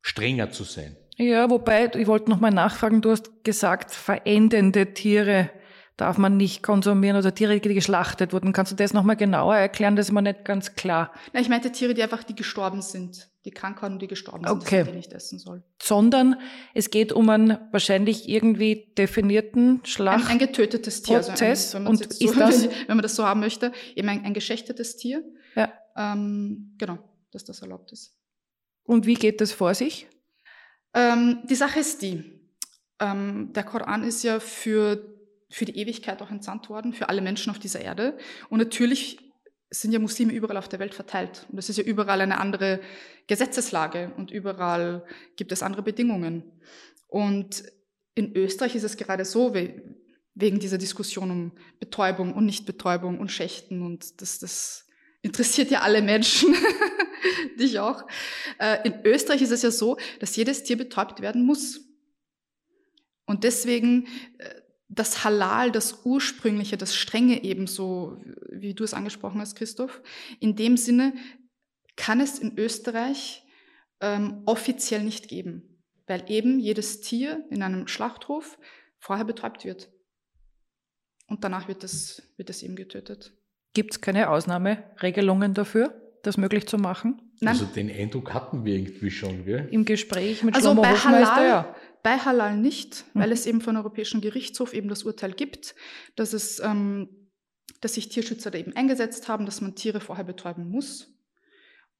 strenger 0.00 0.50
zu 0.50 0.64
sein. 0.64 0.96
Ja, 1.16 1.50
wobei, 1.50 1.90
ich 1.94 2.06
wollte 2.06 2.30
nochmal 2.30 2.52
nachfragen, 2.52 3.02
du 3.02 3.10
hast 3.10 3.44
gesagt, 3.44 3.92
verendende 3.92 4.94
Tiere 4.94 5.50
darf 5.96 6.16
man 6.16 6.36
nicht 6.36 6.62
konsumieren 6.62 7.16
oder 7.16 7.34
Tiere, 7.34 7.58
die 7.58 7.74
geschlachtet 7.74 8.32
wurden. 8.32 8.52
Kannst 8.52 8.70
du 8.72 8.76
das 8.76 8.94
nochmal 8.94 9.16
genauer 9.16 9.56
erklären? 9.56 9.96
Das 9.96 10.06
ist 10.06 10.12
mir 10.12 10.22
nicht 10.22 10.44
ganz 10.44 10.76
klar. 10.76 11.12
Na, 11.32 11.40
ich 11.40 11.48
meinte 11.48 11.72
Tiere, 11.72 11.92
die 11.92 12.02
einfach, 12.02 12.22
die 12.22 12.36
gestorben 12.36 12.82
sind, 12.82 13.28
die 13.48 13.54
krank 13.54 13.80
waren 13.80 13.94
und 13.94 14.02
die 14.02 14.08
gestorben 14.08 14.46
sind, 14.46 14.62
okay. 14.62 14.80
dass 14.80 14.88
die 14.88 14.96
nicht 14.96 15.12
essen 15.12 15.38
soll. 15.38 15.62
Sondern 15.82 16.36
es 16.74 16.90
geht 16.90 17.12
um 17.12 17.28
einen 17.30 17.56
wahrscheinlich 17.72 18.28
irgendwie 18.28 18.92
definierten 18.98 19.80
Schlacht. 19.84 20.26
Ein, 20.26 20.32
ein 20.32 20.38
getötetes 20.38 21.02
Tier. 21.02 21.20
Prozess. 21.20 21.74
Also 21.74 21.78
ein, 21.78 21.84
wenn, 21.84 21.90
und 21.90 22.12
so, 22.12 22.24
ist 22.26 22.38
das, 22.38 22.64
wenn 22.86 22.96
man 22.96 23.02
das 23.02 23.16
so 23.16 23.24
haben 23.24 23.40
möchte, 23.40 23.72
eben 23.94 24.08
ein, 24.08 24.24
ein 24.24 24.34
geschächtetes 24.34 24.96
Tier. 24.96 25.24
Ja. 25.56 25.72
Ähm, 25.96 26.74
genau, 26.76 26.98
dass 27.32 27.44
das 27.44 27.62
erlaubt 27.62 27.92
ist. 27.92 28.14
Und 28.84 29.06
wie 29.06 29.14
geht 29.14 29.40
das 29.40 29.52
vor 29.52 29.74
sich? 29.74 30.06
Ähm, 30.94 31.40
die 31.48 31.54
Sache 31.54 31.80
ist 31.80 32.02
die, 32.02 32.40
ähm, 33.00 33.52
der 33.54 33.64
Koran 33.64 34.02
ist 34.02 34.22
ja 34.24 34.40
für, 34.40 35.02
für 35.48 35.64
die 35.64 35.76
Ewigkeit 35.76 36.20
auch 36.20 36.30
entsandt 36.30 36.68
worden, 36.68 36.92
für 36.92 37.08
alle 37.08 37.22
Menschen 37.22 37.50
auf 37.50 37.58
dieser 37.58 37.80
Erde. 37.80 38.18
Und 38.50 38.58
natürlich 38.58 39.27
sind 39.70 39.92
ja 39.92 39.98
Muslime 39.98 40.32
überall 40.32 40.56
auf 40.56 40.68
der 40.68 40.78
Welt 40.78 40.94
verteilt. 40.94 41.46
Und 41.50 41.58
es 41.58 41.68
ist 41.68 41.76
ja 41.76 41.84
überall 41.84 42.20
eine 42.20 42.40
andere 42.40 42.80
Gesetzeslage 43.26 44.12
und 44.16 44.30
überall 44.30 45.04
gibt 45.36 45.52
es 45.52 45.62
andere 45.62 45.82
Bedingungen. 45.82 46.42
Und 47.06 47.64
in 48.14 48.34
Österreich 48.34 48.74
ist 48.74 48.84
es 48.84 48.96
gerade 48.96 49.24
so, 49.24 49.54
wegen 49.54 50.58
dieser 50.58 50.78
Diskussion 50.78 51.30
um 51.30 51.52
Betäubung 51.80 52.34
und 52.34 52.46
Nichtbetäubung 52.46 53.18
und 53.18 53.30
Schächten 53.30 53.82
und 53.82 54.20
das, 54.20 54.38
das 54.38 54.86
interessiert 55.22 55.70
ja 55.70 55.80
alle 55.80 56.00
Menschen, 56.00 56.54
dich 57.58 57.78
auch. 57.78 58.04
Äh, 58.58 58.88
in 58.88 59.04
Österreich 59.04 59.42
ist 59.42 59.50
es 59.50 59.62
ja 59.62 59.70
so, 59.70 59.98
dass 60.20 60.36
jedes 60.36 60.62
Tier 60.62 60.76
betäubt 60.76 61.20
werden 61.20 61.44
muss. 61.44 61.80
Und 63.26 63.44
deswegen 63.44 64.06
äh, 64.38 64.54
das 64.88 65.24
Halal, 65.24 65.70
das 65.70 66.04
Ursprüngliche, 66.04 66.76
das 66.76 66.94
Strenge 66.94 67.44
ebenso, 67.44 68.18
wie 68.50 68.74
du 68.74 68.84
es 68.84 68.94
angesprochen 68.94 69.40
hast, 69.40 69.54
Christoph, 69.54 70.02
in 70.40 70.56
dem 70.56 70.76
Sinne 70.76 71.14
kann 71.96 72.20
es 72.20 72.38
in 72.38 72.56
Österreich 72.56 73.44
ähm, 74.00 74.42
offiziell 74.46 75.02
nicht 75.02 75.28
geben, 75.28 75.82
weil 76.06 76.24
eben 76.28 76.58
jedes 76.58 77.00
Tier 77.00 77.44
in 77.50 77.62
einem 77.62 77.88
Schlachthof 77.88 78.58
vorher 78.98 79.24
betäubt 79.24 79.64
wird. 79.64 79.90
Und 81.26 81.44
danach 81.44 81.68
wird 81.68 81.84
es, 81.84 82.22
wird 82.36 82.48
es 82.48 82.62
eben 82.62 82.76
getötet. 82.76 83.32
Gibt 83.74 83.92
es 83.92 84.00
keine 84.00 84.30
Ausnahmeregelungen 84.30 85.52
dafür, 85.52 86.00
das 86.22 86.38
möglich 86.38 86.66
zu 86.66 86.78
machen? 86.78 87.20
Nein. 87.40 87.54
Also 87.54 87.66
den 87.66 87.90
Eindruck 87.90 88.32
hatten 88.32 88.64
wir 88.64 88.74
irgendwie 88.74 89.10
schon, 89.10 89.44
gell? 89.44 89.68
Im 89.70 89.84
Gespräch 89.84 90.42
mit 90.42 90.54
also 90.54 90.74
bei 90.74 90.94
Halal, 90.94 91.46
ja. 91.46 91.76
Bei 92.02 92.18
Halal 92.18 92.56
nicht, 92.56 93.04
mhm. 93.14 93.20
weil 93.20 93.32
es 93.32 93.46
eben 93.46 93.60
vom 93.60 93.76
Europäischen 93.76 94.20
Gerichtshof 94.20 94.72
eben 94.72 94.88
das 94.88 95.02
Urteil 95.02 95.32
gibt, 95.32 95.74
dass 96.16 96.32
es, 96.32 96.60
ähm, 96.60 97.30
dass 97.80 97.94
sich 97.94 98.08
Tierschützer 98.08 98.50
da 98.50 98.58
eben 98.58 98.74
eingesetzt 98.74 99.28
haben, 99.28 99.46
dass 99.46 99.60
man 99.60 99.74
Tiere 99.74 100.00
vorher 100.00 100.24
betäuben 100.24 100.68
muss. 100.68 101.14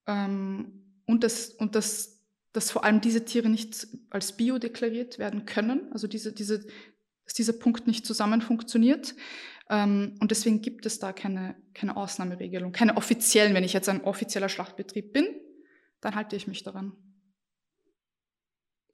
Ähm, 0.07 1.03
und 1.07 1.25
dass, 1.25 1.51
und 1.51 1.75
dass, 1.75 2.23
dass 2.53 2.71
vor 2.71 2.85
allem 2.85 3.01
diese 3.01 3.25
Tiere 3.25 3.49
nicht 3.49 3.87
als 4.11 4.37
bio 4.37 4.59
deklariert 4.59 5.19
werden 5.19 5.47
können, 5.47 5.93
also 5.93 6.07
diese, 6.07 6.33
diese, 6.33 6.67
dass 7.25 7.35
dieser 7.35 7.53
Punkt 7.55 7.87
nicht 7.87 8.07
zusammen 8.07 8.41
funktioniert. 8.41 9.15
Ähm, 9.71 10.17
und 10.21 10.31
deswegen 10.31 10.63
gibt 10.63 10.87
es 10.87 10.99
da 10.99 11.13
keine, 11.13 11.57
keine 11.75 11.97
Ausnahmeregelung, 11.97 12.73
keine 12.73 12.97
offiziellen. 12.97 13.55
Wenn 13.55 13.65
ich 13.65 13.73
jetzt 13.73 13.89
ein 13.89 14.03
offizieller 14.03 14.49
Schlachtbetrieb 14.49 15.13
bin, 15.13 15.27
dann 16.01 16.15
halte 16.15 16.37
ich 16.37 16.47
mich 16.47 16.63
daran. 16.63 16.93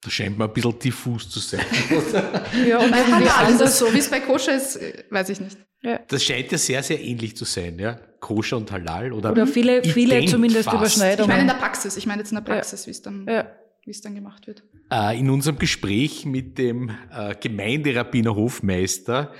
Das 0.05 0.13
scheint 0.13 0.37
mir 0.37 0.45
ein 0.45 0.53
bisschen 0.53 0.77
diffus 0.77 1.27
zu 1.27 1.39
sein. 1.39 1.65
ja, 2.67 2.77
und 2.77 2.91
bei 2.91 3.03
Halal 3.03 3.51
ist 3.51 3.61
es 3.61 3.79
so, 3.79 3.91
wie 3.91 3.97
es 3.97 4.07
bei 4.07 4.19
Koscher 4.19 4.55
ist, 4.55 4.79
weiß 5.09 5.29
ich 5.29 5.39
nicht. 5.39 5.57
Ja. 5.81 5.99
Das 6.07 6.23
scheint 6.23 6.51
ja 6.51 6.59
sehr, 6.59 6.83
sehr 6.83 7.01
ähnlich 7.01 7.35
zu 7.35 7.43
sein, 7.43 7.79
ja. 7.79 7.99
Koscher 8.19 8.57
und 8.57 8.71
Halal 8.71 9.13
oder, 9.13 9.31
oder 9.31 9.47
viele, 9.47 9.83
viele 9.83 10.23
zumindest 10.25 10.65
fast. 10.65 10.77
Überschneidungen. 10.77 11.23
Ich 11.23 11.27
meine 11.27 11.41
in 11.41 11.47
der 11.47 11.55
Praxis, 11.55 11.97
ich 11.97 12.05
meine 12.05 12.21
jetzt 12.21 12.31
in 12.31 12.35
der 12.35 12.43
Praxis, 12.43 12.81
ja. 12.81 12.87
wie 12.87 12.91
es 12.91 13.01
dann, 13.01 13.25
ja. 13.27 13.51
wie 13.83 13.89
es 13.89 14.01
dann 14.01 14.13
gemacht 14.13 14.45
wird. 14.45 14.63
Äh, 14.91 15.19
in 15.19 15.31
unserem 15.31 15.57
Gespräch 15.57 16.27
mit 16.27 16.59
dem 16.59 16.91
äh, 17.11 17.33
Gemeinderabbiner 17.41 18.35
Hofmeister 18.35 19.33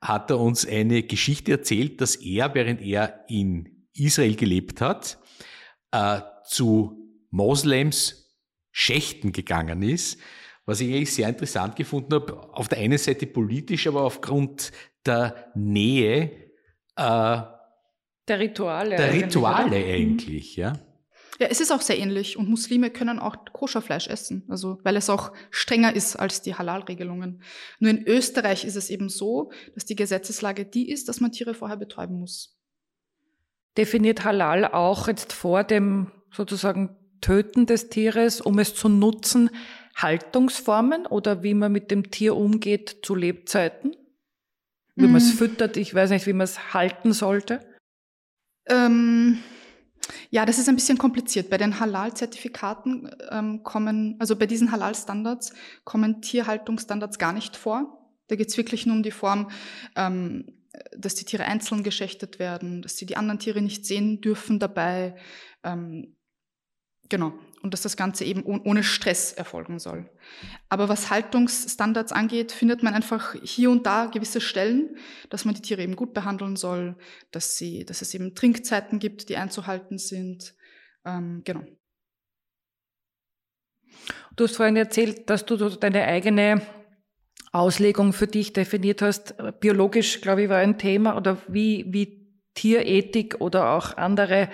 hat 0.00 0.30
er 0.30 0.40
uns 0.40 0.66
eine 0.66 1.02
Geschichte 1.02 1.52
erzählt, 1.52 2.00
dass 2.00 2.16
er, 2.16 2.54
während 2.54 2.80
er 2.80 3.26
in 3.28 3.86
Israel 3.92 4.34
gelebt 4.34 4.80
hat, 4.80 5.18
äh, 5.90 6.20
zu 6.46 7.06
Moslems 7.30 8.25
Schächten 8.78 9.32
gegangen 9.32 9.80
ist, 9.80 10.20
was 10.66 10.82
ich 10.82 10.92
eigentlich 10.92 11.14
sehr 11.14 11.30
interessant 11.30 11.76
gefunden 11.76 12.12
habe. 12.12 12.52
Auf 12.52 12.68
der 12.68 12.76
einen 12.76 12.98
Seite 12.98 13.26
politisch, 13.26 13.86
aber 13.86 14.02
aufgrund 14.02 14.70
der 15.06 15.50
Nähe 15.54 16.30
äh, 16.94 17.40
der 18.28 18.38
Rituale. 18.38 18.96
Der 18.96 19.14
Rituale 19.14 19.76
eigentlich, 19.76 19.88
eigentlich 19.88 20.56
ja. 20.56 20.74
Ja, 21.38 21.46
es 21.46 21.60
ist 21.60 21.70
auch 21.70 21.80
sehr 21.80 21.98
ähnlich 21.98 22.36
und 22.36 22.50
Muslime 22.50 22.90
können 22.90 23.18
auch 23.18 23.36
Koscherfleisch 23.50 24.08
essen, 24.08 24.44
also 24.48 24.78
weil 24.82 24.96
es 24.96 25.08
auch 25.08 25.32
strenger 25.50 25.96
ist 25.96 26.16
als 26.16 26.42
die 26.42 26.54
Halal-Regelungen. 26.54 27.42
Nur 27.78 27.90
in 27.90 28.06
Österreich 28.06 28.66
ist 28.66 28.76
es 28.76 28.90
eben 28.90 29.08
so, 29.08 29.50
dass 29.74 29.86
die 29.86 29.96
Gesetzeslage 29.96 30.66
die 30.66 30.90
ist, 30.90 31.08
dass 31.08 31.20
man 31.20 31.32
Tiere 31.32 31.54
vorher 31.54 31.78
betäuben 31.78 32.18
muss. 32.18 32.58
Definiert 33.78 34.24
Halal 34.24 34.66
auch 34.66 35.08
jetzt 35.08 35.32
vor 35.32 35.64
dem 35.64 36.10
sozusagen 36.30 36.94
Töten 37.20 37.66
des 37.66 37.88
Tieres, 37.88 38.40
um 38.40 38.58
es 38.58 38.74
zu 38.74 38.88
nutzen, 38.88 39.50
Haltungsformen 39.96 41.06
oder 41.06 41.42
wie 41.42 41.54
man 41.54 41.72
mit 41.72 41.90
dem 41.90 42.10
Tier 42.10 42.36
umgeht 42.36 42.98
zu 43.02 43.14
Lebzeiten? 43.14 43.96
Wie 44.94 45.06
mhm. 45.06 45.12
man 45.12 45.20
es 45.20 45.32
füttert, 45.32 45.76
ich 45.76 45.94
weiß 45.94 46.10
nicht, 46.10 46.26
wie 46.26 46.32
man 46.32 46.44
es 46.44 46.74
halten 46.74 47.12
sollte? 47.12 47.60
Ähm 48.68 49.38
ja, 50.30 50.44
das 50.44 50.58
ist 50.58 50.68
ein 50.68 50.76
bisschen 50.76 50.98
kompliziert. 50.98 51.50
Bei 51.50 51.58
den 51.58 51.80
Halal-Zertifikaten 51.80 53.10
ähm, 53.30 53.62
kommen, 53.62 54.16
also 54.18 54.36
bei 54.36 54.46
diesen 54.46 54.72
Halal-Standards 54.72 55.52
kommen 55.84 56.22
Tierhaltungsstandards 56.22 57.18
gar 57.18 57.32
nicht 57.32 57.56
vor. 57.56 58.06
Da 58.28 58.36
geht 58.36 58.48
es 58.48 58.56
wirklich 58.56 58.86
nur 58.86 58.96
um 58.96 59.02
die 59.02 59.10
Form, 59.10 59.50
ähm, 59.94 60.46
dass 60.96 61.14
die 61.14 61.24
Tiere 61.24 61.44
einzeln 61.44 61.82
geschächtet 61.82 62.38
werden, 62.38 62.82
dass 62.82 62.96
sie 62.96 63.06
die 63.06 63.16
anderen 63.16 63.38
Tiere 63.38 63.62
nicht 63.62 63.86
sehen 63.86 64.20
dürfen 64.20 64.58
dabei. 64.58 65.16
Ähm, 65.62 66.15
genau 67.08 67.32
und 67.66 67.72
dass 67.72 67.82
das 67.82 67.96
Ganze 67.96 68.24
eben 68.24 68.44
ohne 68.44 68.84
Stress 68.84 69.32
erfolgen 69.32 69.80
soll. 69.80 70.08
Aber 70.68 70.88
was 70.88 71.10
Haltungsstandards 71.10 72.12
angeht, 72.12 72.52
findet 72.52 72.84
man 72.84 72.94
einfach 72.94 73.34
hier 73.42 73.70
und 73.70 73.86
da 73.86 74.06
gewisse 74.06 74.40
Stellen, 74.40 74.96
dass 75.30 75.44
man 75.44 75.54
die 75.54 75.62
Tiere 75.62 75.82
eben 75.82 75.96
gut 75.96 76.14
behandeln 76.14 76.54
soll, 76.54 76.96
dass, 77.32 77.58
sie, 77.58 77.84
dass 77.84 78.02
es 78.02 78.14
eben 78.14 78.36
Trinkzeiten 78.36 79.00
gibt, 79.00 79.28
die 79.28 79.36
einzuhalten 79.36 79.98
sind. 79.98 80.54
Ähm, 81.04 81.42
genau. 81.44 81.64
Du 84.36 84.44
hast 84.44 84.56
vorhin 84.56 84.76
erzählt, 84.76 85.28
dass 85.28 85.44
du 85.44 85.56
deine 85.56 86.04
eigene 86.04 86.62
Auslegung 87.50 88.12
für 88.12 88.28
dich 88.28 88.52
definiert 88.52 89.02
hast. 89.02 89.34
Biologisch, 89.60 90.20
glaube 90.20 90.44
ich, 90.44 90.48
war 90.48 90.58
ein 90.58 90.78
Thema 90.78 91.16
oder 91.16 91.38
wie, 91.48 91.86
wie 91.88 92.30
Tierethik 92.54 93.40
oder 93.40 93.70
auch 93.70 93.96
andere 93.96 94.50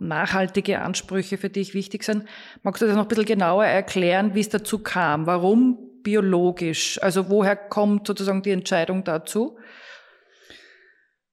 nachhaltige 0.00 0.80
Ansprüche 0.80 1.38
für 1.38 1.50
dich 1.50 1.74
wichtig 1.74 2.04
sind. 2.04 2.24
Magst 2.62 2.82
du 2.82 2.86
das 2.86 2.96
noch 2.96 3.04
ein 3.04 3.08
bisschen 3.08 3.24
genauer 3.24 3.64
erklären, 3.64 4.34
wie 4.34 4.40
es 4.40 4.48
dazu 4.48 4.78
kam? 4.78 5.26
Warum 5.26 5.78
biologisch? 6.02 7.00
Also 7.02 7.28
woher 7.28 7.56
kommt 7.56 8.06
sozusagen 8.06 8.42
die 8.42 8.50
Entscheidung 8.50 9.04
dazu? 9.04 9.58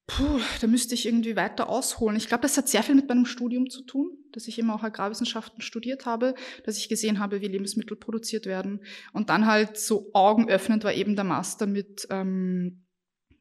Puh, 0.07 0.39
da 0.61 0.67
müsste 0.67 0.95
ich 0.95 1.05
irgendwie 1.05 1.35
weiter 1.35 1.67
ausholen. 1.67 2.15
Ich 2.15 2.29
glaube, 2.29 2.43
das 2.43 2.57
hat 2.57 2.69
sehr 2.69 2.81
viel 2.81 2.95
mit 2.95 3.09
meinem 3.09 3.25
Studium 3.25 3.69
zu 3.69 3.81
tun, 3.83 4.17
dass 4.31 4.47
ich 4.47 4.57
immer 4.57 4.73
auch 4.73 4.83
Agrarwissenschaften 4.83 5.61
studiert 5.61 6.05
habe, 6.05 6.33
dass 6.63 6.77
ich 6.77 6.87
gesehen 6.87 7.19
habe, 7.19 7.41
wie 7.41 7.47
Lebensmittel 7.47 7.97
produziert 7.97 8.45
werden. 8.45 8.79
Und 9.11 9.29
dann 9.29 9.45
halt 9.45 9.77
so 9.77 10.09
augenöffnend 10.13 10.85
war 10.85 10.93
eben 10.93 11.17
der 11.17 11.25
Master 11.25 11.67
mit 11.67 12.07
ähm, 12.09 12.86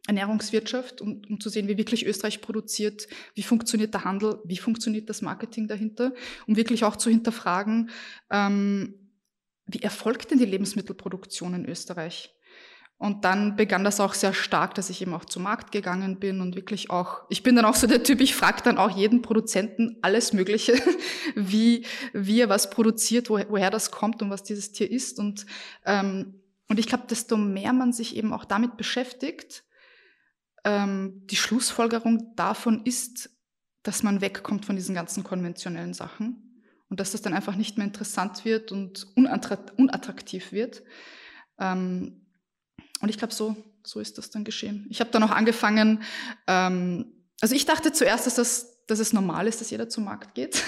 Ernährungswirtschaft, 0.06 1.00
um, 1.00 1.22
um 1.28 1.40
zu 1.40 1.48
sehen, 1.48 1.68
wie 1.68 1.78
wirklich 1.78 2.06
Österreich 2.06 2.40
produziert, 2.40 3.08
wie 3.34 3.42
funktioniert 3.42 3.94
der 3.94 4.04
Handel, 4.04 4.40
wie 4.44 4.56
funktioniert 4.56 5.08
das 5.08 5.22
Marketing 5.22 5.68
dahinter, 5.68 6.12
um 6.46 6.56
wirklich 6.56 6.84
auch 6.84 6.96
zu 6.96 7.10
hinterfragen, 7.10 7.90
ähm, 8.30 8.94
wie 9.66 9.82
erfolgt 9.82 10.30
denn 10.30 10.38
die 10.38 10.44
Lebensmittelproduktion 10.44 11.54
in 11.54 11.66
Österreich? 11.66 12.32
Und 12.98 13.26
dann 13.26 13.56
begann 13.56 13.84
das 13.84 14.00
auch 14.00 14.14
sehr 14.14 14.32
stark, 14.32 14.74
dass 14.74 14.88
ich 14.88 15.02
eben 15.02 15.12
auch 15.12 15.26
zum 15.26 15.42
Markt 15.42 15.70
gegangen 15.70 16.18
bin 16.18 16.40
und 16.40 16.56
wirklich 16.56 16.88
auch, 16.88 17.24
ich 17.28 17.42
bin 17.42 17.54
dann 17.54 17.66
auch 17.66 17.74
so 17.74 17.86
der 17.86 18.02
Typ, 18.02 18.22
ich 18.22 18.34
frage 18.34 18.62
dann 18.62 18.78
auch 18.78 18.96
jeden 18.96 19.20
Produzenten 19.20 19.98
alles 20.00 20.32
Mögliche, 20.32 20.80
wie, 21.34 21.84
wie 22.14 22.40
er 22.40 22.48
was 22.48 22.70
produziert, 22.70 23.28
wo, 23.28 23.38
woher 23.50 23.70
das 23.70 23.90
kommt 23.90 24.22
und 24.22 24.30
was 24.30 24.44
dieses 24.44 24.72
Tier 24.72 24.90
ist. 24.90 25.18
Und, 25.18 25.44
ähm, 25.84 26.40
und 26.68 26.78
ich 26.78 26.86
glaube, 26.86 27.04
desto 27.10 27.36
mehr 27.36 27.74
man 27.74 27.92
sich 27.92 28.16
eben 28.16 28.32
auch 28.32 28.46
damit 28.46 28.78
beschäftigt, 28.78 29.65
ähm, 30.66 31.22
die 31.26 31.36
Schlussfolgerung 31.36 32.34
davon 32.34 32.84
ist, 32.84 33.30
dass 33.84 34.02
man 34.02 34.20
wegkommt 34.20 34.66
von 34.66 34.74
diesen 34.74 34.96
ganzen 34.96 35.22
konventionellen 35.22 35.94
Sachen 35.94 36.60
und 36.88 36.98
dass 36.98 37.12
das 37.12 37.22
dann 37.22 37.34
einfach 37.34 37.54
nicht 37.54 37.78
mehr 37.78 37.86
interessant 37.86 38.44
wird 38.44 38.72
und 38.72 39.06
unattraktiv 39.14 40.50
wird. 40.50 40.82
Ähm, 41.60 42.26
und 43.00 43.08
ich 43.08 43.16
glaube, 43.16 43.32
so, 43.32 43.56
so 43.84 44.00
ist 44.00 44.18
das 44.18 44.30
dann 44.30 44.42
geschehen. 44.42 44.86
Ich 44.90 44.98
habe 44.98 45.10
dann 45.10 45.22
auch 45.22 45.30
angefangen, 45.30 46.02
ähm, 46.48 47.12
also 47.40 47.54
ich 47.54 47.64
dachte 47.64 47.92
zuerst, 47.92 48.26
dass, 48.26 48.34
das, 48.34 48.84
dass 48.86 48.98
es 48.98 49.12
normal 49.12 49.46
ist, 49.46 49.60
dass 49.60 49.70
jeder 49.70 49.88
zum 49.88 50.04
Markt 50.04 50.34
geht. 50.34 50.64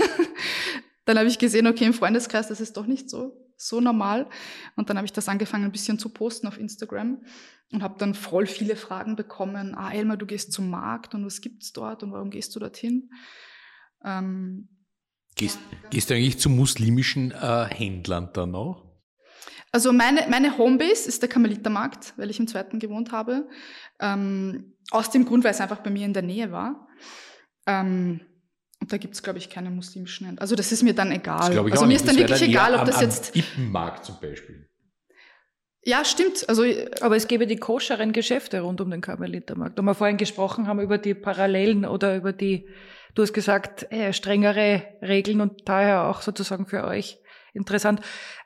dann 1.07 1.19
habe 1.19 1.26
ich 1.26 1.40
gesehen, 1.40 1.67
okay, 1.67 1.87
im 1.87 1.95
Freundeskreis, 1.95 2.47
das 2.47 2.61
ist 2.61 2.76
doch 2.76 2.87
nicht 2.87 3.11
so, 3.11 3.48
so 3.59 3.81
normal. 3.81 4.29
Und 4.77 4.88
dann 4.88 4.97
habe 4.97 5.05
ich 5.05 5.12
das 5.12 5.29
angefangen, 5.29 5.65
ein 5.65 5.73
bisschen 5.73 5.99
zu 5.99 6.09
posten 6.09 6.47
auf 6.47 6.59
Instagram 6.59 7.21
und 7.73 7.83
habe 7.83 7.99
dann 7.99 8.15
voll 8.15 8.47
viele 8.47 8.77
Fragen 8.77 9.17
bekommen. 9.17 9.75
Ah, 9.75 9.93
Elmar, 9.93 10.17
du 10.17 10.25
gehst 10.25 10.53
zum 10.53 10.71
Markt 10.71 11.15
und 11.15 11.27
was 11.27 11.41
gibt's 11.41 11.73
dort 11.73 12.03
und 12.03 12.12
warum 12.12 12.31
gehst 12.31 12.55
du 12.57 12.61
dorthin? 12.61 13.11
Ähm, 14.05 14.69
gehst, 15.35 15.59
gehst 15.91 16.09
du 16.09 16.15
eigentlich 16.15 16.38
zu 16.38 16.49
muslimischen 16.49 17.33
äh, 17.33 17.67
Händlern 17.67 18.31
dann 18.33 18.53
noch? 18.53 18.87
Also 19.71 19.93
meine, 19.93 20.27
meine 20.31 20.57
Homebase 20.57 21.09
ist 21.09 21.21
der 21.21 21.29
Karmelitermarkt, 21.29 22.15
weil 22.17 22.31
ich 22.31 22.38
im 22.38 22.47
zweiten 22.47 22.79
gewohnt 22.79 23.12
habe. 23.12 23.49
Ähm, 24.00 24.77
aus 24.91 25.11
dem 25.11 25.27
Grund, 25.27 25.45
weil 25.45 25.50
es 25.50 25.61
einfach 25.61 25.81
bei 25.81 25.91
mir 25.91 26.07
in 26.07 26.15
der 26.15 26.23
Nähe 26.23 26.53
war. 26.53 26.88
Ähm, 27.67 28.21
und 28.88 28.92
da 28.95 28.97
gibt's 28.97 29.23
glaube 29.23 29.38
ich, 29.38 29.50
keine 29.50 29.68
muslimischen 29.68 30.26
Händler. 30.26 30.40
Also 30.40 30.57
das 30.57 30.73
ist 30.73 30.83
mir 30.83 30.95
dann 30.95 31.12
egal. 31.12 31.59
Also 31.59 31.85
mir 31.85 31.95
ist 31.95 32.09
dann 32.09 32.16
wirklich 32.16 32.40
egal, 32.40 32.75
ob 32.75 32.87
das 32.87 33.02
jetzt... 33.02 33.37
Ippenmarkt 33.37 34.07
zum 34.07 34.18
Beispiel. 34.18 34.66
Ja, 35.85 36.07
stimmt. 36.07 36.49
Also, 36.49 36.64
aber 37.02 37.16
es 37.16 37.28
gäbe 37.28 37.47
die 37.47 37.57
koscheren 37.57 38.12
Geschäfte 38.12 38.61
rund 38.61 38.80
um 38.80 38.90
den 38.90 39.02
Karmelitermarkt. 39.02 39.78
Da 39.78 39.83
wir 39.83 39.95
vorhin 39.95 40.16
gesprochen 40.16 40.66
haben 40.66 40.80
über 40.80 40.97
die 40.97 41.12
Parallelen 41.12 41.85
oder 41.85 42.16
über 42.16 42.33
die, 42.33 42.66
du 43.14 43.23
hast 43.23 43.35
gesagt, 43.35 43.92
äh, 43.92 44.14
strengere 44.14 44.85
Regeln 45.02 45.42
und 45.42 45.68
daher 45.68 46.09
auch 46.09 46.23
sozusagen 46.23 46.66
für 46.66 46.85
euch 46.85 47.18
interessant. 47.59 48.00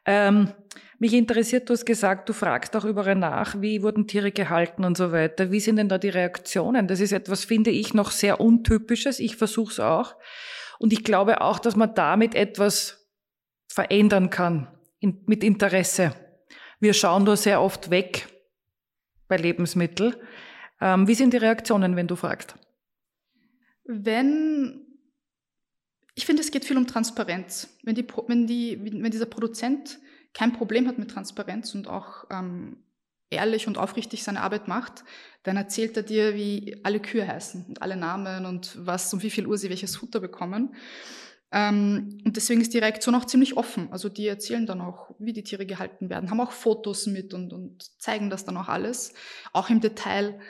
Ähm, 0.05 0.53
mich 0.99 1.15
interessiert, 1.15 1.69
du 1.69 1.73
hast 1.73 1.85
gesagt, 1.85 2.29
du 2.29 2.33
fragst 2.33 2.77
auch 2.77 2.85
überall 2.85 3.17
nach, 3.17 3.61
wie 3.61 3.83
wurden 3.83 4.07
Tiere 4.07 4.31
gehalten 4.31 4.85
und 4.85 4.97
so 4.97 5.11
weiter. 5.13 5.51
Wie 5.51 5.61
sind 5.61 5.77
denn 5.77 5.89
da 5.89 5.99
die 5.99 6.09
Reaktionen? 6.09 6.87
Das 6.87 7.01
ist 7.01 7.13
etwas, 7.13 7.45
finde 7.45 7.71
ich, 7.71 7.93
noch 7.93 8.11
sehr 8.11 8.41
untypisches. 8.41 9.19
Ich 9.19 9.37
versuche 9.37 9.73
es 9.73 9.81
auch. 9.81 10.15
Und 10.79 10.93
ich 10.93 11.03
glaube 11.05 11.41
auch, 11.41 11.59
dass 11.59 11.77
man 11.77 11.95
damit 11.95 12.35
etwas 12.35 13.09
verändern 13.69 14.31
kann 14.31 14.69
in, 15.01 15.23
mit 15.27 15.43
Interesse. 15.43 16.15
Wir 16.79 16.95
schauen 16.95 17.25
da 17.25 17.37
sehr 17.37 17.61
oft 17.61 17.91
weg 17.91 18.29
bei 19.29 19.37
Lebensmitteln. 19.37 20.15
Ähm, 20.81 21.09
wie 21.09 21.15
sind 21.15 21.33
die 21.33 21.39
Reaktionen, 21.39 21.97
wenn 21.97 22.07
du 22.07 22.17
fragst? 22.17 22.55
Wenn 23.85 24.92
ich 26.15 26.27
finde, 26.27 26.43
es 26.43 26.51
geht 26.51 26.65
viel 26.65 26.77
um 26.77 26.87
Transparenz. 26.87 27.69
Wenn, 27.83 27.95
die, 27.95 28.07
wenn, 28.27 28.47
die, 28.47 28.79
wenn 28.83 29.11
dieser 29.11 29.27
Produzent 29.27 29.99
kein 30.35 30.53
Problem 30.53 30.87
hat 30.89 30.99
mit 30.99 31.11
Transparenz 31.11 31.75
und 31.75 31.89
auch 31.89 32.25
ähm, 32.31 32.77
ehrlich 33.31 33.67
und 33.67 33.79
aufrichtig 33.79 34.23
seine 34.23 34.43
Arbeit 34.43 34.69
macht, 34.69 35.05
dann 35.43 35.57
erzählt 35.57 35.97
er 35.97 36.03
dir, 36.03 36.35
wie 36.35 36.81
alle 36.85 37.01
Kühe 37.01 37.27
heißen 37.27 37.65
und 37.67 37.83
alle 37.83 37.97
Namen 37.97 38.47
und 38.47 38.77
was 38.87 39.13
um 39.13 39.23
wie 39.23 39.31
viel 39.31 39.47
Uhr 39.47 39.59
sie 39.59 39.71
welches 39.71 39.97
Futter 39.97 40.21
bekommen. 40.21 40.75
Ähm, 41.51 42.19
und 42.25 42.37
deswegen 42.37 42.61
ist 42.61 42.73
die 42.73 42.79
Reaktion 42.79 43.15
auch 43.15 43.27
ziemlich 43.27 43.57
offen. 43.57 43.91
Also 43.91 44.09
die 44.09 44.27
erzählen 44.27 44.67
dann 44.67 44.81
auch, 44.81 45.15
wie 45.19 45.33
die 45.33 45.45
Tiere 45.45 45.67
gehalten 45.67 46.09
werden, 46.09 46.31
haben 46.31 46.41
auch 46.41 46.53
Fotos 46.53 47.07
mit 47.07 47.35
und, 47.35 47.53
und 47.53 48.01
zeigen 48.01 48.31
das 48.31 48.45
dann 48.45 48.57
auch 48.57 48.69
alles, 48.69 49.13
auch 49.53 49.69
im 49.71 49.81
Detail 49.81 50.41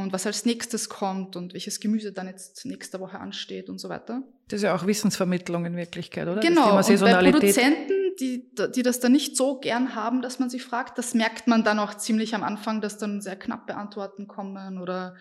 und 0.00 0.12
was 0.12 0.26
als 0.26 0.44
nächstes 0.44 0.88
kommt 0.88 1.36
und 1.36 1.54
welches 1.54 1.80
Gemüse 1.80 2.12
dann 2.12 2.26
jetzt 2.26 2.64
nächste 2.64 3.00
Woche 3.00 3.18
ansteht 3.18 3.68
und 3.68 3.78
so 3.78 3.88
weiter. 3.88 4.22
Das 4.48 4.58
ist 4.58 4.64
ja 4.64 4.74
auch 4.74 4.86
Wissensvermittlung 4.86 5.64
in 5.64 5.76
Wirklichkeit, 5.76 6.28
oder? 6.28 6.40
Genau, 6.40 6.76
und 6.76 7.00
bei 7.00 7.30
Produzenten, 7.30 7.92
die, 8.20 8.50
die 8.74 8.82
das 8.82 9.00
dann 9.00 9.12
nicht 9.12 9.36
so 9.36 9.58
gern 9.58 9.94
haben, 9.94 10.22
dass 10.22 10.38
man 10.38 10.50
sie 10.50 10.60
fragt, 10.60 10.98
das 10.98 11.14
merkt 11.14 11.46
man 11.46 11.64
dann 11.64 11.78
auch 11.78 11.94
ziemlich 11.94 12.34
am 12.34 12.42
Anfang, 12.42 12.80
dass 12.80 12.98
dann 12.98 13.20
sehr 13.20 13.36
knappe 13.36 13.74
Antworten 13.74 14.26
kommen 14.26 14.78
oder 14.78 15.14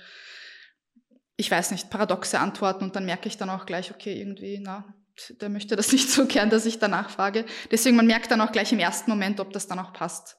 ich 1.38 1.50
weiß 1.50 1.72
nicht, 1.72 1.90
paradoxe 1.90 2.40
Antworten 2.40 2.84
und 2.84 2.96
dann 2.96 3.06
merke 3.06 3.28
ich 3.28 3.38
dann 3.38 3.50
auch 3.50 3.66
gleich, 3.66 3.92
okay, 3.92 4.20
irgendwie, 4.20 4.60
na, 4.62 4.94
der 5.42 5.50
möchte 5.50 5.76
das 5.76 5.92
nicht 5.92 6.10
so 6.10 6.26
gern, 6.26 6.50
dass 6.50 6.66
ich 6.66 6.80
danach 6.80 7.10
frage. 7.10 7.46
Deswegen, 7.72 7.96
man 7.96 8.08
merkt 8.08 8.32
dann 8.32 8.42
auch 8.42 8.52
gleich 8.52 8.72
im 8.72 8.80
ersten 8.80 9.10
Moment, 9.10 9.40
ob 9.40 9.52
das 9.54 9.68
dann 9.68 9.80
auch 9.80 9.94
passt. 9.94 10.38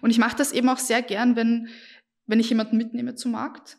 Und 0.00 0.10
ich 0.10 0.18
mache 0.18 0.36
das 0.36 0.52
eben 0.52 0.68
auch 0.68 0.78
sehr 0.78 1.02
gern, 1.02 1.36
wenn 1.36 1.68
wenn 2.26 2.40
ich 2.40 2.48
jemanden 2.48 2.76
mitnehme 2.76 3.14
zum 3.14 3.32
Markt. 3.32 3.78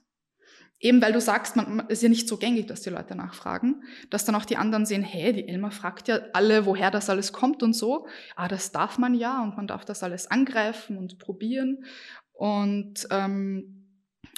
Eben 0.80 1.02
weil 1.02 1.14
du 1.14 1.22
sagst, 1.22 1.56
man 1.56 1.88
ist 1.88 2.04
ja 2.04 2.10
nicht 2.10 2.28
so 2.28 2.38
gängig, 2.38 2.68
dass 2.68 2.82
die 2.82 2.90
Leute 2.90 3.16
nachfragen, 3.16 3.84
dass 4.10 4.26
dann 4.26 4.36
auch 4.36 4.46
die 4.46 4.58
anderen 4.58 4.86
sehen, 4.86 5.04
hey, 5.04 5.32
die 5.32 5.48
Elmar 5.48 5.72
fragt 5.72 6.10
ja 6.10 6.20
alle, 6.34 6.66
woher 6.66 6.92
das 6.92 7.10
alles 7.10 7.32
kommt 7.32 7.64
und 7.64 7.74
so. 7.74 8.08
Ah, 8.36 8.50
das 8.50 8.72
darf 8.72 8.98
man 8.98 9.16
ja 9.16 9.42
und 9.42 9.56
man 9.56 9.68
darf 9.68 9.86
das 9.86 10.04
alles 10.04 10.30
angreifen 10.30 10.98
und 10.98 11.18
probieren. 11.18 11.86
Und, 12.34 13.08
ähm, 13.10 13.88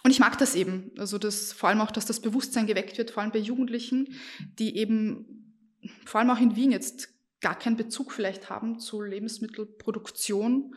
und 0.04 0.12
ich 0.12 0.20
mag 0.20 0.38
das 0.38 0.54
eben. 0.54 0.92
Also 0.98 1.18
das, 1.18 1.54
vor 1.54 1.70
allem 1.70 1.82
auch, 1.82 1.92
dass 1.92 2.06
das 2.06 2.22
Bewusstsein 2.22 2.68
geweckt 2.68 3.00
wird, 3.00 3.12
vor 3.12 3.24
allem 3.24 3.32
bei 3.32 3.40
Jugendlichen, 3.40 4.14
die 4.60 4.78
eben, 4.78 5.74
vor 6.06 6.22
allem 6.22 6.30
auch 6.30 6.40
in 6.40 6.56
Wien 6.56 6.72
jetzt 6.72 7.10
gar 7.42 7.58
keinen 7.58 7.78
Bezug 7.78 8.12
vielleicht 8.12 8.50
haben 8.50 8.80
zu 8.80 9.02
Lebensmittelproduktion 9.02 10.76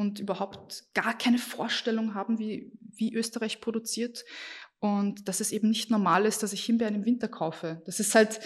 und 0.00 0.18
überhaupt 0.18 0.84
gar 0.94 1.16
keine 1.16 1.38
Vorstellung 1.38 2.14
haben, 2.14 2.38
wie, 2.38 2.72
wie 2.80 3.14
Österreich 3.14 3.60
produziert. 3.60 4.24
Und 4.78 5.28
dass 5.28 5.40
es 5.40 5.52
eben 5.52 5.68
nicht 5.68 5.90
normal 5.90 6.24
ist, 6.24 6.42
dass 6.42 6.54
ich 6.54 6.64
Himbeeren 6.64 6.94
im 6.94 7.04
Winter 7.04 7.28
kaufe. 7.28 7.82
Das 7.84 8.00
ist 8.00 8.14
halt 8.14 8.40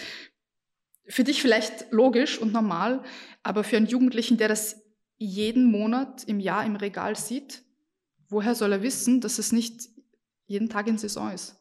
für 1.07 1.23
dich 1.23 1.41
vielleicht 1.41 1.91
logisch 1.91 2.37
und 2.37 2.51
normal, 2.51 3.03
aber 3.41 3.63
für 3.63 3.77
einen 3.77 3.85
Jugendlichen, 3.85 4.37
der 4.37 4.49
das 4.49 4.81
jeden 5.17 5.71
Monat 5.71 6.25
im 6.25 6.41
Jahr 6.41 6.65
im 6.65 6.75
Regal 6.75 7.15
sieht, 7.15 7.63
woher 8.27 8.53
soll 8.53 8.73
er 8.73 8.81
wissen, 8.81 9.21
dass 9.21 9.39
es 9.39 9.53
nicht 9.53 9.87
jeden 10.47 10.67
Tag 10.67 10.87
in 10.87 10.97
Saison 10.97 11.31
ist? 11.31 11.55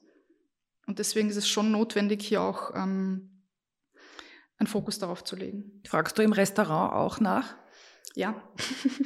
Und 0.86 0.98
deswegen 0.98 1.30
ist 1.30 1.36
es 1.36 1.48
schon 1.48 1.70
notwendig, 1.70 2.22
hier 2.22 2.42
auch 2.42 2.74
ähm, 2.74 3.44
einen 4.56 4.66
Fokus 4.66 4.98
darauf 4.98 5.22
zu 5.22 5.36
legen. 5.36 5.82
Fragst 5.86 6.18
du 6.18 6.22
im 6.22 6.32
Restaurant 6.32 6.92
auch 6.94 7.20
nach? 7.20 7.54
Ja. 8.16 8.40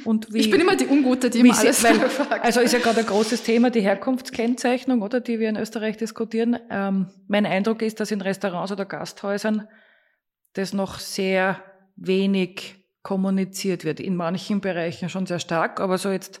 Und 0.05 0.31
wie, 0.31 0.39
ich 0.39 0.51
bin 0.51 0.61
immer 0.61 0.75
die 0.75 0.87
Ungute, 0.87 1.31
die 1.31 1.39
immer 1.39 1.57
alles 1.57 1.83
weil, 1.83 1.99
Also 2.41 2.61
ist 2.61 2.73
ja 2.73 2.79
gerade 2.79 2.99
ein 2.99 3.05
großes 3.05 3.41
Thema, 3.41 3.71
die 3.71 3.81
Herkunftskennzeichnung, 3.81 5.01
oder, 5.01 5.19
die 5.19 5.39
wir 5.39 5.49
in 5.49 5.57
Österreich 5.57 5.97
diskutieren. 5.97 6.59
Ähm, 6.69 7.07
mein 7.27 7.47
Eindruck 7.47 7.81
ist, 7.81 7.99
dass 7.99 8.11
in 8.11 8.21
Restaurants 8.21 8.71
oder 8.71 8.85
Gasthäusern 8.85 9.67
das 10.53 10.73
noch 10.73 10.99
sehr 10.99 11.63
wenig 11.95 12.75
kommuniziert 13.01 13.83
wird. 13.83 13.99
In 13.99 14.15
manchen 14.15 14.61
Bereichen 14.61 15.09
schon 15.09 15.25
sehr 15.25 15.39
stark, 15.39 15.79
aber 15.79 15.97
so 15.97 16.11
jetzt 16.11 16.39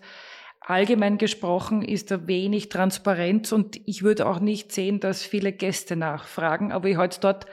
allgemein 0.61 1.17
gesprochen 1.17 1.81
ist 1.81 2.11
da 2.11 2.27
wenig 2.27 2.69
Transparenz 2.69 3.51
und 3.51 3.79
ich 3.87 4.03
würde 4.03 4.27
auch 4.27 4.39
nicht 4.39 4.71
sehen, 4.71 4.99
dass 4.99 5.23
viele 5.23 5.51
Gäste 5.51 5.95
nachfragen, 5.95 6.71
aber 6.71 6.87
ich 6.87 6.97
halte 6.97 7.13
es 7.15 7.19
dort 7.19 7.47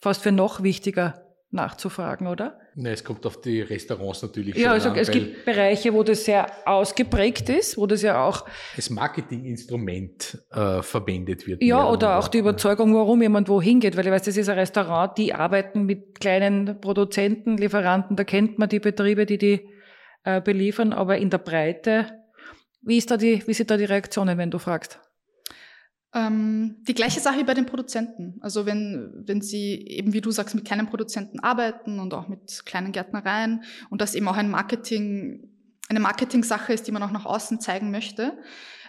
fast 0.00 0.22
für 0.22 0.32
noch 0.32 0.62
wichtiger 0.62 1.31
nachzufragen, 1.52 2.26
oder? 2.26 2.58
Na, 2.74 2.90
es 2.90 3.04
kommt 3.04 3.26
auf 3.26 3.40
die 3.40 3.60
Restaurants 3.60 4.22
natürlich 4.22 4.56
ja, 4.56 4.72
also 4.72 4.88
an. 4.88 4.96
es 4.96 5.10
gibt 5.10 5.44
Bereiche, 5.44 5.92
wo 5.92 6.02
das 6.02 6.24
sehr 6.24 6.46
ausgeprägt 6.66 7.50
ist, 7.50 7.76
wo 7.76 7.86
das 7.86 8.00
ja 8.00 8.24
auch 8.24 8.46
als 8.74 8.88
Marketinginstrument 8.88 10.38
äh, 10.50 10.82
verwendet 10.82 11.46
wird. 11.46 11.62
Ja, 11.62 11.88
oder 11.88 12.18
auch 12.18 12.28
die 12.28 12.38
Überzeugung, 12.38 12.94
warum 12.94 13.20
jemand 13.20 13.50
wohin 13.50 13.80
geht, 13.80 13.96
weil 13.96 14.06
ich 14.06 14.12
weiß, 14.12 14.22
das 14.22 14.36
ist 14.38 14.48
ein 14.48 14.58
Restaurant, 14.58 15.18
die 15.18 15.34
arbeiten 15.34 15.84
mit 15.84 16.18
kleinen 16.20 16.80
Produzenten, 16.80 17.58
Lieferanten, 17.58 18.16
da 18.16 18.24
kennt 18.24 18.58
man 18.58 18.70
die 18.70 18.80
Betriebe, 18.80 19.26
die 19.26 19.36
die 19.36 19.68
äh, 20.24 20.40
beliefern, 20.40 20.94
aber 20.94 21.18
in 21.18 21.28
der 21.28 21.38
Breite, 21.38 22.06
wie 22.80 22.96
ist 22.96 23.10
da 23.10 23.18
die, 23.18 23.46
wie 23.46 23.54
sind 23.54 23.70
da 23.70 23.76
die 23.76 23.84
Reaktionen, 23.84 24.38
wenn 24.38 24.50
du 24.50 24.58
fragst? 24.58 24.98
Ähm, 26.14 26.76
die 26.86 26.94
gleiche 26.94 27.20
Sache 27.20 27.38
wie 27.38 27.44
bei 27.44 27.54
den 27.54 27.66
Produzenten. 27.66 28.38
Also 28.42 28.66
wenn, 28.66 29.22
wenn 29.26 29.40
sie 29.40 29.86
eben, 29.86 30.12
wie 30.12 30.20
du 30.20 30.30
sagst, 30.30 30.54
mit 30.54 30.64
kleinen 30.64 30.86
Produzenten 30.86 31.40
arbeiten 31.40 32.00
und 32.00 32.12
auch 32.12 32.28
mit 32.28 32.66
kleinen 32.66 32.92
Gärtnereien 32.92 33.64
und 33.88 34.00
das 34.00 34.14
eben 34.14 34.28
auch 34.28 34.36
ein 34.36 34.50
Marketing, 34.50 35.48
eine 35.88 36.00
Marketing-Sache 36.00 36.72
ist, 36.72 36.86
die 36.86 36.92
man 36.92 37.02
auch 37.02 37.12
nach 37.12 37.24
außen 37.24 37.60
zeigen 37.60 37.90
möchte, 37.90 38.36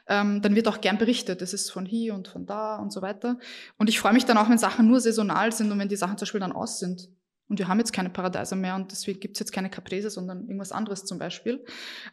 ähm, 0.07 0.41
dann 0.41 0.55
wird 0.55 0.67
auch 0.67 0.81
gern 0.81 0.97
berichtet. 0.97 1.41
Das 1.41 1.53
ist 1.53 1.71
von 1.71 1.86
hier 1.86 2.13
und 2.13 2.27
von 2.27 2.45
da 2.45 2.75
und 2.75 2.91
so 2.91 3.01
weiter. 3.01 3.38
Und 3.77 3.89
ich 3.89 3.99
freue 3.99 4.13
mich 4.13 4.25
dann 4.25 4.38
auch, 4.38 4.49
wenn 4.49 4.57
Sachen 4.57 4.88
nur 4.88 4.99
saisonal 4.99 5.53
sind 5.53 5.71
und 5.71 5.79
wenn 5.79 5.88
die 5.88 5.95
Sachen 5.95 6.17
zum 6.17 6.25
Beispiel 6.25 6.41
dann 6.41 6.51
aus 6.51 6.79
sind 6.79 7.07
und 7.54 7.60
wir 7.60 7.68
haben 7.68 7.78
jetzt 7.78 7.94
keine 7.94 8.10
Paradeiser 8.10 8.56
mehr 8.56 8.74
und 8.74 8.92
deswegen 8.92 9.20
gibt's 9.20 9.39
jetzt 9.39 9.52
keine 9.52 9.70
Caprese, 9.70 10.10
sondern 10.10 10.42
irgendwas 10.42 10.72
anderes 10.72 11.06
zum 11.06 11.20
Beispiel, 11.20 11.63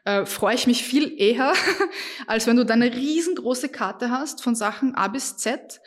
äh, 0.04 0.26
freue 0.26 0.54
ich 0.54 0.66
mich 0.66 0.84
viel 0.84 1.18
eher, 1.18 1.54
als 2.26 2.46
wenn 2.46 2.56
du 2.56 2.66
da 2.66 2.74
eine 2.74 2.92
riesengroße 2.92 3.70
Karte 3.70 4.10
hast 4.10 4.42
von 4.42 4.54
Sachen 4.54 4.94
A 4.94 5.08
bis 5.08 5.38
Z. 5.38 5.80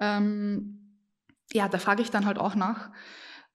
Ähm, 0.00 0.98
ja, 1.54 1.66
da 1.68 1.78
frage 1.78 2.02
ich 2.02 2.10
dann 2.10 2.26
halt 2.26 2.36
auch 2.36 2.54
nach. 2.54 2.90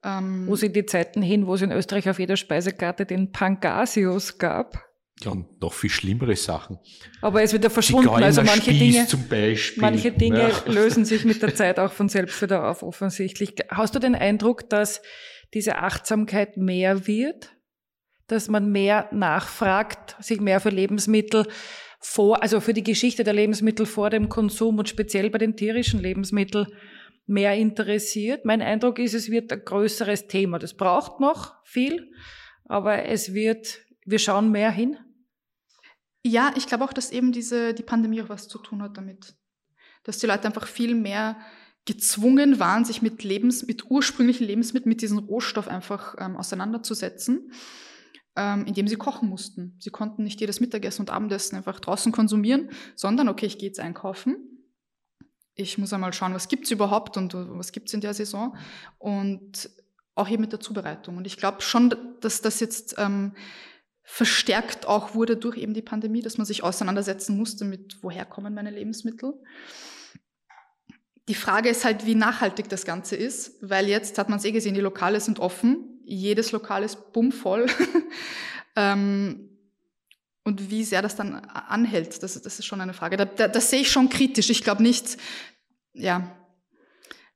Ähm, 0.04 0.48
wo 0.48 0.56
sind 0.56 0.76
die 0.76 0.88
Zeiten 0.88 1.22
hin, 1.22 1.46
wo 1.46 1.54
es 1.54 1.62
in 1.62 1.72
Österreich 1.72 2.10
auf 2.10 2.18
jeder 2.18 2.38
Speisekarte 2.38 3.06
den 3.06 3.32
Pangasius 3.32 4.40
gab? 4.40 4.84
Ja, 5.22 5.32
und 5.32 5.62
noch 5.62 5.74
viel 5.74 5.90
schlimmere 5.90 6.36
Sachen. 6.36 6.78
Aber 7.22 7.42
es 7.42 7.54
wird 7.54 7.64
ja 7.64 7.70
verschwunden. 7.70 8.10
Also 8.10 8.42
manche 8.42 8.74
Dinge, 8.74 9.08
zum 9.08 9.28
Beispiel. 9.28 9.82
manche 9.82 10.12
Dinge 10.12 10.50
ja. 10.50 10.72
lösen 10.72 11.06
sich 11.06 11.24
mit 11.24 11.42
der 11.42 11.56
Zeit 11.56 11.80
auch 11.80 11.94
von 11.94 12.10
selbst 12.10 12.42
wieder 12.42 12.70
auf, 12.70 12.84
offensichtlich. 12.84 13.56
Hast 13.70 13.96
du 13.96 14.00
den 14.00 14.14
Eindruck, 14.16 14.70
dass 14.70 15.02
diese 15.56 15.78
Achtsamkeit 15.78 16.58
mehr 16.58 17.08
wird? 17.08 17.56
Dass 18.28 18.50
man 18.50 18.72
mehr 18.72 19.10
nachfragt, 19.12 20.16
sich 20.20 20.40
mehr 20.40 20.60
für 20.60 20.70
Lebensmittel 20.70 21.48
vor, 22.00 22.44
also 22.44 22.60
für 22.60 22.74
die 22.74 22.84
Geschichte 22.84 23.24
der 23.24 23.34
Lebensmittel 23.34 23.88
vor 23.88 24.12
dem 24.12 24.30
Konsum 24.30 24.78
und 24.78 24.90
speziell 24.90 25.32
bei 25.32 25.40
den 25.40 25.56
tierischen 25.56 26.00
Lebensmitteln 26.00 26.68
mehr 27.26 27.56
interessiert. 27.56 28.46
Mein 28.46 28.62
Eindruck 28.62 29.00
ist, 29.00 29.14
es 29.14 29.32
wird 29.32 29.52
ein 29.52 29.64
größeres 29.66 30.28
Thema. 30.28 30.60
Das 30.60 30.76
braucht 30.76 31.20
noch 31.20 31.56
viel, 31.64 32.12
aber 32.66 33.06
es 33.06 33.34
wird, 33.34 33.80
wir 34.06 34.20
schauen 34.20 34.52
mehr 34.52 34.72
hin. 34.72 34.98
Ja, 36.24 36.54
ich 36.56 36.68
glaube 36.68 36.84
auch, 36.84 36.94
dass 36.94 37.12
eben 37.12 37.32
diese, 37.32 37.74
die 37.74 37.84
Pandemie 37.84 38.22
auch 38.22 38.30
was 38.30 38.48
zu 38.48 38.60
tun 38.60 38.82
hat 38.82 38.98
damit. 38.98 39.36
Dass 40.04 40.20
die 40.20 40.28
Leute 40.28 40.46
einfach 40.46 40.68
viel 40.68 40.96
mehr 40.96 41.38
gezwungen 41.86 42.60
waren, 42.60 42.86
sich 42.86 43.02
mit 43.02 43.24
Lebens, 43.24 43.68
mit 43.68 43.90
ursprünglichen 43.90 44.46
Lebensmitteln, 44.46 44.90
mit 44.90 45.02
diesem 45.02 45.20
Rohstoff 45.20 45.68
einfach 45.68 46.16
ähm, 46.20 46.36
auseinanderzusetzen, 46.36 47.52
ähm, 48.36 48.66
indem 48.66 48.88
sie 48.88 48.96
kochen 48.96 49.30
mussten. 49.30 49.78
Sie 49.80 49.92
konnten 49.92 50.24
nicht 50.24 50.40
jedes 50.40 50.60
Mittagessen 50.60 51.04
und 51.04 51.10
Abendessen 51.12 51.56
einfach 51.56 51.80
draußen 51.80 52.12
konsumieren, 52.12 52.70
sondern 52.96 53.30
okay, 53.30 53.46
ich 53.46 53.58
gehe 53.58 53.70
jetzt 53.70 53.80
einkaufen 53.80 54.56
ich 55.56 55.78
muss 55.78 55.94
einmal 55.94 56.14
schauen, 56.14 56.34
was 56.34 56.50
gibt's 56.50 56.70
überhaupt 56.70 57.18
und 57.18 57.34
was 57.34 57.72
gibt's 57.72 57.94
in 57.94 58.02
der 58.02 58.14
Saison 58.14 58.56
und 59.00 59.70
auch 60.14 60.28
hier 60.28 60.40
mit 60.40 60.52
der 60.52 60.60
Zubereitung. 60.60 61.18
Und 61.18 61.26
ich 61.26 61.38
glaube 61.38 61.62
schon, 61.62 61.96
dass 62.22 62.42
das 62.42 62.60
jetzt 62.60 62.96
ähm, 62.98 63.34
verstärkt 64.04 64.86
auch 64.86 65.16
wurde 65.16 65.38
durch 65.38 65.58
eben 65.58 65.74
die 65.74 65.82
Pandemie, 65.82 66.22
dass 66.22 66.38
man 66.38 66.46
sich 66.46 66.64
auseinandersetzen 66.64 67.38
musste 67.38 67.66
mit, 67.66 67.98
woher 68.02 68.26
kommen 68.26 68.54
meine 68.54 68.70
Lebensmittel. 68.70 69.34
Die 71.28 71.36
Frage 71.36 71.70
ist 71.70 71.86
halt, 71.86 72.06
wie 72.06 72.16
nachhaltig 72.16 72.70
das 72.70 72.86
Ganze 72.86 73.16
ist, 73.16 73.54
weil 73.62 73.88
jetzt 73.88 74.18
hat 74.18 74.30
man 74.30 74.38
es 74.38 74.46
eh 74.46 74.52
gesehen, 74.52 74.76
die 74.76 74.82
Lokale 74.82 75.20
sind 75.20 75.40
offen, 75.40 76.00
jedes 76.04 76.52
Lokal 76.52 76.84
ist 76.84 77.14
bummvoll. 77.14 77.66
ähm, 78.76 79.50
und 80.44 80.70
wie 80.70 80.84
sehr 80.84 81.02
das 81.02 81.16
dann 81.16 81.34
anhält, 81.34 82.22
das, 82.22 82.40
das 82.40 82.60
ist 82.60 82.66
schon 82.66 82.80
eine 82.80 82.94
Frage. 82.94 83.18
Da, 83.18 83.26
da, 83.26 83.48
das 83.48 83.72
sehe 83.72 83.82
ich 83.82 83.90
schon 83.90 84.10
kritisch. 84.10 84.52
Ich 84.52 84.64
glaube 84.64 84.84
nicht, 84.84 85.18
ja, 85.94 86.36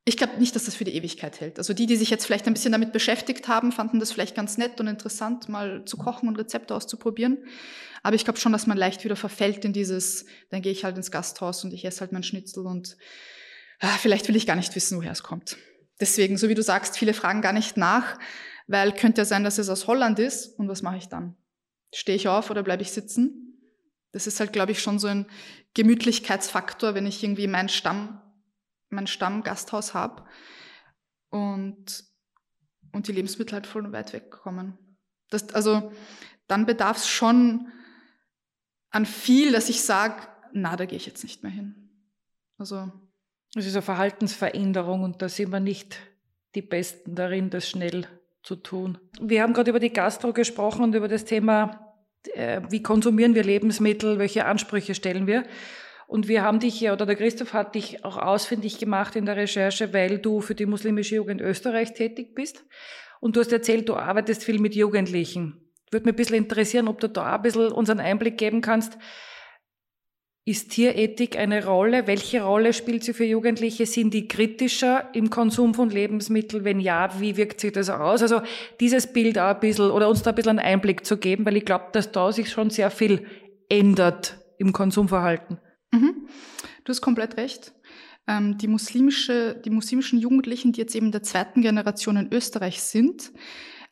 ich 0.04 0.16
glaube 0.16 0.38
nicht, 0.38 0.54
dass 0.54 0.64
das 0.64 0.76
für 0.76 0.84
die 0.84 0.94
Ewigkeit 0.94 1.40
hält. 1.40 1.58
Also 1.58 1.74
die, 1.74 1.86
die 1.86 1.96
sich 1.96 2.10
jetzt 2.10 2.24
vielleicht 2.24 2.46
ein 2.46 2.54
bisschen 2.54 2.72
damit 2.72 2.92
beschäftigt 2.92 3.48
haben, 3.48 3.72
fanden 3.72 4.00
das 4.00 4.12
vielleicht 4.12 4.34
ganz 4.34 4.56
nett 4.56 4.80
und 4.80 4.86
interessant, 4.86 5.48
mal 5.48 5.84
zu 5.84 5.96
kochen 5.96 6.28
und 6.28 6.36
Rezepte 6.36 6.74
auszuprobieren. 6.74 7.38
Aber 8.02 8.16
ich 8.16 8.24
glaube 8.24 8.38
schon, 8.38 8.52
dass 8.52 8.66
man 8.66 8.78
leicht 8.78 9.04
wieder 9.04 9.16
verfällt 9.16 9.64
in 9.64 9.72
dieses, 9.72 10.24
dann 10.48 10.62
gehe 10.62 10.72
ich 10.72 10.84
halt 10.84 10.96
ins 10.96 11.10
Gasthaus 11.10 11.64
und 11.64 11.74
ich 11.74 11.84
esse 11.84 12.00
halt 12.00 12.12
mein 12.12 12.22
Schnitzel 12.22 12.66
und 12.66 12.96
vielleicht 13.88 14.28
will 14.28 14.36
ich 14.36 14.46
gar 14.46 14.56
nicht 14.56 14.74
wissen, 14.74 14.98
woher 14.98 15.12
es 15.12 15.22
kommt. 15.22 15.56
Deswegen, 16.00 16.38
so 16.38 16.48
wie 16.48 16.54
du 16.54 16.62
sagst, 16.62 16.96
viele 16.96 17.14
fragen 17.14 17.42
gar 17.42 17.52
nicht 17.52 17.76
nach, 17.76 18.18
weil 18.66 18.92
könnte 18.92 19.22
ja 19.22 19.24
sein, 19.24 19.44
dass 19.44 19.58
es 19.58 19.68
aus 19.68 19.86
Holland 19.86 20.18
ist 20.18 20.58
und 20.58 20.68
was 20.68 20.82
mache 20.82 20.96
ich 20.96 21.08
dann? 21.08 21.36
Stehe 21.92 22.16
ich 22.16 22.28
auf 22.28 22.50
oder 22.50 22.62
bleibe 22.62 22.82
ich 22.82 22.92
sitzen? 22.92 23.50
Das 24.12 24.26
ist 24.26 24.40
halt, 24.40 24.52
glaube 24.52 24.72
ich, 24.72 24.82
schon 24.82 24.98
so 24.98 25.08
ein 25.08 25.26
Gemütlichkeitsfaktor, 25.74 26.94
wenn 26.94 27.06
ich 27.06 27.22
irgendwie 27.22 27.46
mein 27.46 27.68
Stamm, 27.68 28.20
mein 28.88 29.06
Stammgasthaus 29.06 29.94
habe 29.94 30.24
und, 31.30 32.04
und 32.92 33.08
die 33.08 33.12
Lebensmittel 33.12 33.54
halt 33.54 33.66
voll 33.66 33.90
weit 33.92 34.12
wegkommen. 34.12 34.78
Das, 35.30 35.52
also 35.54 35.92
dann 36.48 36.66
bedarf 36.66 36.96
es 36.96 37.08
schon 37.08 37.70
an 38.90 39.06
viel, 39.06 39.52
dass 39.52 39.68
ich 39.68 39.82
sage, 39.82 40.26
na, 40.52 40.76
da 40.76 40.86
gehe 40.86 40.96
ich 40.96 41.06
jetzt 41.06 41.22
nicht 41.22 41.42
mehr 41.42 41.52
hin. 41.52 41.90
Also 42.58 42.90
es 43.54 43.66
ist 43.66 43.74
eine 43.74 43.82
Verhaltensveränderung 43.82 45.02
und 45.02 45.22
da 45.22 45.28
sind 45.28 45.50
wir 45.50 45.60
nicht 45.60 45.98
die 46.54 46.62
Besten 46.62 47.14
darin, 47.14 47.50
das 47.50 47.68
schnell 47.68 48.06
zu 48.42 48.56
tun. 48.56 48.98
Wir 49.20 49.42
haben 49.42 49.52
gerade 49.52 49.70
über 49.70 49.80
die 49.80 49.92
Gastro 49.92 50.32
gesprochen 50.32 50.82
und 50.82 50.94
über 50.94 51.08
das 51.08 51.24
Thema, 51.24 51.94
äh, 52.34 52.60
wie 52.68 52.82
konsumieren 52.82 53.34
wir 53.34 53.44
Lebensmittel, 53.44 54.18
welche 54.18 54.46
Ansprüche 54.46 54.94
stellen 54.94 55.26
wir. 55.26 55.44
Und 56.06 56.26
wir 56.26 56.42
haben 56.42 56.58
dich 56.58 56.80
ja, 56.80 56.92
oder 56.92 57.06
der 57.06 57.14
Christoph 57.14 57.52
hat 57.52 57.74
dich 57.74 58.04
auch 58.04 58.16
ausfindig 58.16 58.78
gemacht 58.78 59.14
in 59.14 59.26
der 59.26 59.36
Recherche, 59.36 59.92
weil 59.92 60.18
du 60.18 60.40
für 60.40 60.56
die 60.56 60.66
muslimische 60.66 61.16
Jugend 61.16 61.40
Österreich 61.40 61.94
tätig 61.94 62.34
bist. 62.34 62.64
Und 63.20 63.36
du 63.36 63.40
hast 63.40 63.52
erzählt, 63.52 63.88
du 63.88 63.94
arbeitest 63.94 64.42
viel 64.42 64.58
mit 64.58 64.74
Jugendlichen. 64.74 65.70
Würde 65.90 66.06
mich 66.06 66.14
ein 66.14 66.16
bisschen 66.16 66.36
interessieren, 66.36 66.88
ob 66.88 67.00
du 67.00 67.08
da 67.08 67.36
ein 67.36 67.42
bisschen 67.42 67.70
unseren 67.70 68.00
Einblick 68.00 68.38
geben 68.38 68.60
kannst, 68.60 68.96
ist 70.44 70.70
Tierethik 70.70 71.36
eine 71.36 71.64
Rolle? 71.64 72.06
Welche 72.06 72.42
Rolle 72.42 72.72
spielt 72.72 73.04
sie 73.04 73.12
für 73.12 73.24
Jugendliche? 73.24 73.86
Sind 73.86 74.14
die 74.14 74.26
kritischer 74.26 75.08
im 75.12 75.30
Konsum 75.30 75.74
von 75.74 75.90
Lebensmitteln? 75.90 76.64
Wenn 76.64 76.80
ja, 76.80 77.20
wie 77.20 77.36
wirkt 77.36 77.60
sich 77.60 77.72
das 77.72 77.90
aus? 77.90 78.22
Also 78.22 78.40
dieses 78.80 79.12
Bild 79.12 79.38
auch 79.38 79.54
ein 79.54 79.60
bisschen 79.60 79.90
oder 79.90 80.08
uns 80.08 80.22
da 80.22 80.30
ein 80.30 80.36
bisschen 80.36 80.58
einen 80.58 80.66
Einblick 80.66 81.04
zu 81.04 81.18
geben, 81.18 81.44
weil 81.44 81.56
ich 81.56 81.64
glaube, 81.64 81.86
dass 81.92 82.10
da 82.10 82.32
sich 82.32 82.50
schon 82.50 82.70
sehr 82.70 82.90
viel 82.90 83.26
ändert 83.68 84.38
im 84.58 84.72
Konsumverhalten. 84.72 85.58
Mhm. 85.92 86.28
Du 86.84 86.90
hast 86.90 87.02
komplett 87.02 87.36
recht. 87.36 87.72
Ähm, 88.26 88.56
die, 88.58 88.68
muslimische, 88.68 89.60
die 89.64 89.70
muslimischen 89.70 90.18
Jugendlichen, 90.18 90.72
die 90.72 90.80
jetzt 90.80 90.94
eben 90.94 91.12
der 91.12 91.22
zweiten 91.22 91.62
Generation 91.62 92.16
in 92.16 92.32
Österreich 92.32 92.82
sind, 92.82 93.32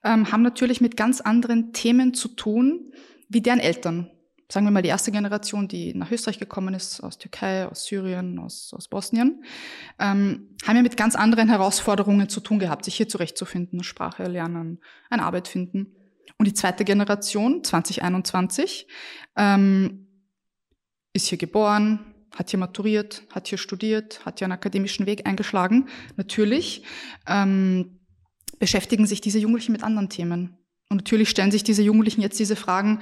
ähm, 0.03 0.33
haben 0.33 0.43
natürlich 0.43 0.81
mit 0.81 0.97
ganz 0.97 1.21
anderen 1.21 1.73
Themen 1.73 2.15
zu 2.15 2.29
tun 2.29 2.93
wie 3.29 3.43
deren 3.43 3.61
Eltern 3.61 4.11
sagen 4.51 4.67
wir 4.67 4.71
mal, 4.71 4.83
die 4.83 4.89
erste 4.89 5.13
Generation, 5.13 5.69
die 5.69 5.95
nach 5.95 6.11
Österreich 6.11 6.39
gekommen 6.39 6.75
ist, 6.75 7.01
aus 7.03 7.19
Türkei, 7.19 7.67
aus 7.67 7.85
Syrien, 7.85 8.39
aus, 8.39 8.73
aus 8.75 8.89
Bosnien, 8.89 9.45
ähm, 9.99 10.57
haben 10.67 10.77
ja 10.77 10.83
mit 10.83 10.97
ganz 10.97 11.17
anderen 11.17 11.49
Herausforderungen 11.49 12.29
zu 12.29 12.41
tun 12.41 12.59
gehabt, 12.59 12.85
sich 12.85 12.95
hier 12.95 13.09
zurechtzufinden, 13.09 13.83
Sprache 13.83 14.25
lernen, 14.25 14.81
eine 15.11 15.25
Arbeit 15.25 15.49
finden. 15.49 15.95
Und 16.39 16.47
die 16.47 16.55
zweite 16.55 16.85
Generation, 16.85 17.63
2021, 17.63 18.87
ähm, 19.37 20.07
ist 21.13 21.27
hier 21.27 21.39
geboren, 21.39 22.15
hat 22.35 22.51
hier 22.51 22.59
maturiert, 22.59 23.25
hat 23.31 23.49
hier 23.49 23.59
studiert, 23.59 24.25
hat 24.25 24.39
hier 24.39 24.47
einen 24.47 24.53
akademischen 24.53 25.07
Weg 25.07 25.27
eingeschlagen. 25.27 25.89
Natürlich 26.17 26.85
ähm, 27.27 27.99
beschäftigen 28.59 29.07
sich 29.07 29.21
diese 29.21 29.39
Jugendlichen 29.39 29.73
mit 29.73 29.83
anderen 29.83 30.09
Themen. 30.09 30.57
Und 30.91 30.99
natürlich 30.99 31.29
stellen 31.29 31.51
sich 31.51 31.65
diese 31.65 31.83
Jugendlichen 31.83 32.23
jetzt 32.23 32.39
diese 32.39 32.57
Fragen, 32.57 33.01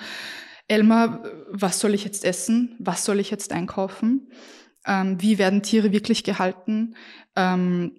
Elmar, 0.68 1.24
was 1.50 1.78
soll 1.78 1.94
ich 1.94 2.04
jetzt 2.04 2.24
essen? 2.24 2.76
Was 2.78 3.04
soll 3.04 3.20
ich 3.20 3.30
jetzt 3.30 3.52
einkaufen? 3.52 4.30
Ähm, 4.86 5.20
wie 5.20 5.38
werden 5.38 5.62
Tiere 5.62 5.92
wirklich 5.92 6.24
gehalten? 6.24 6.96
Ähm, 7.36 7.92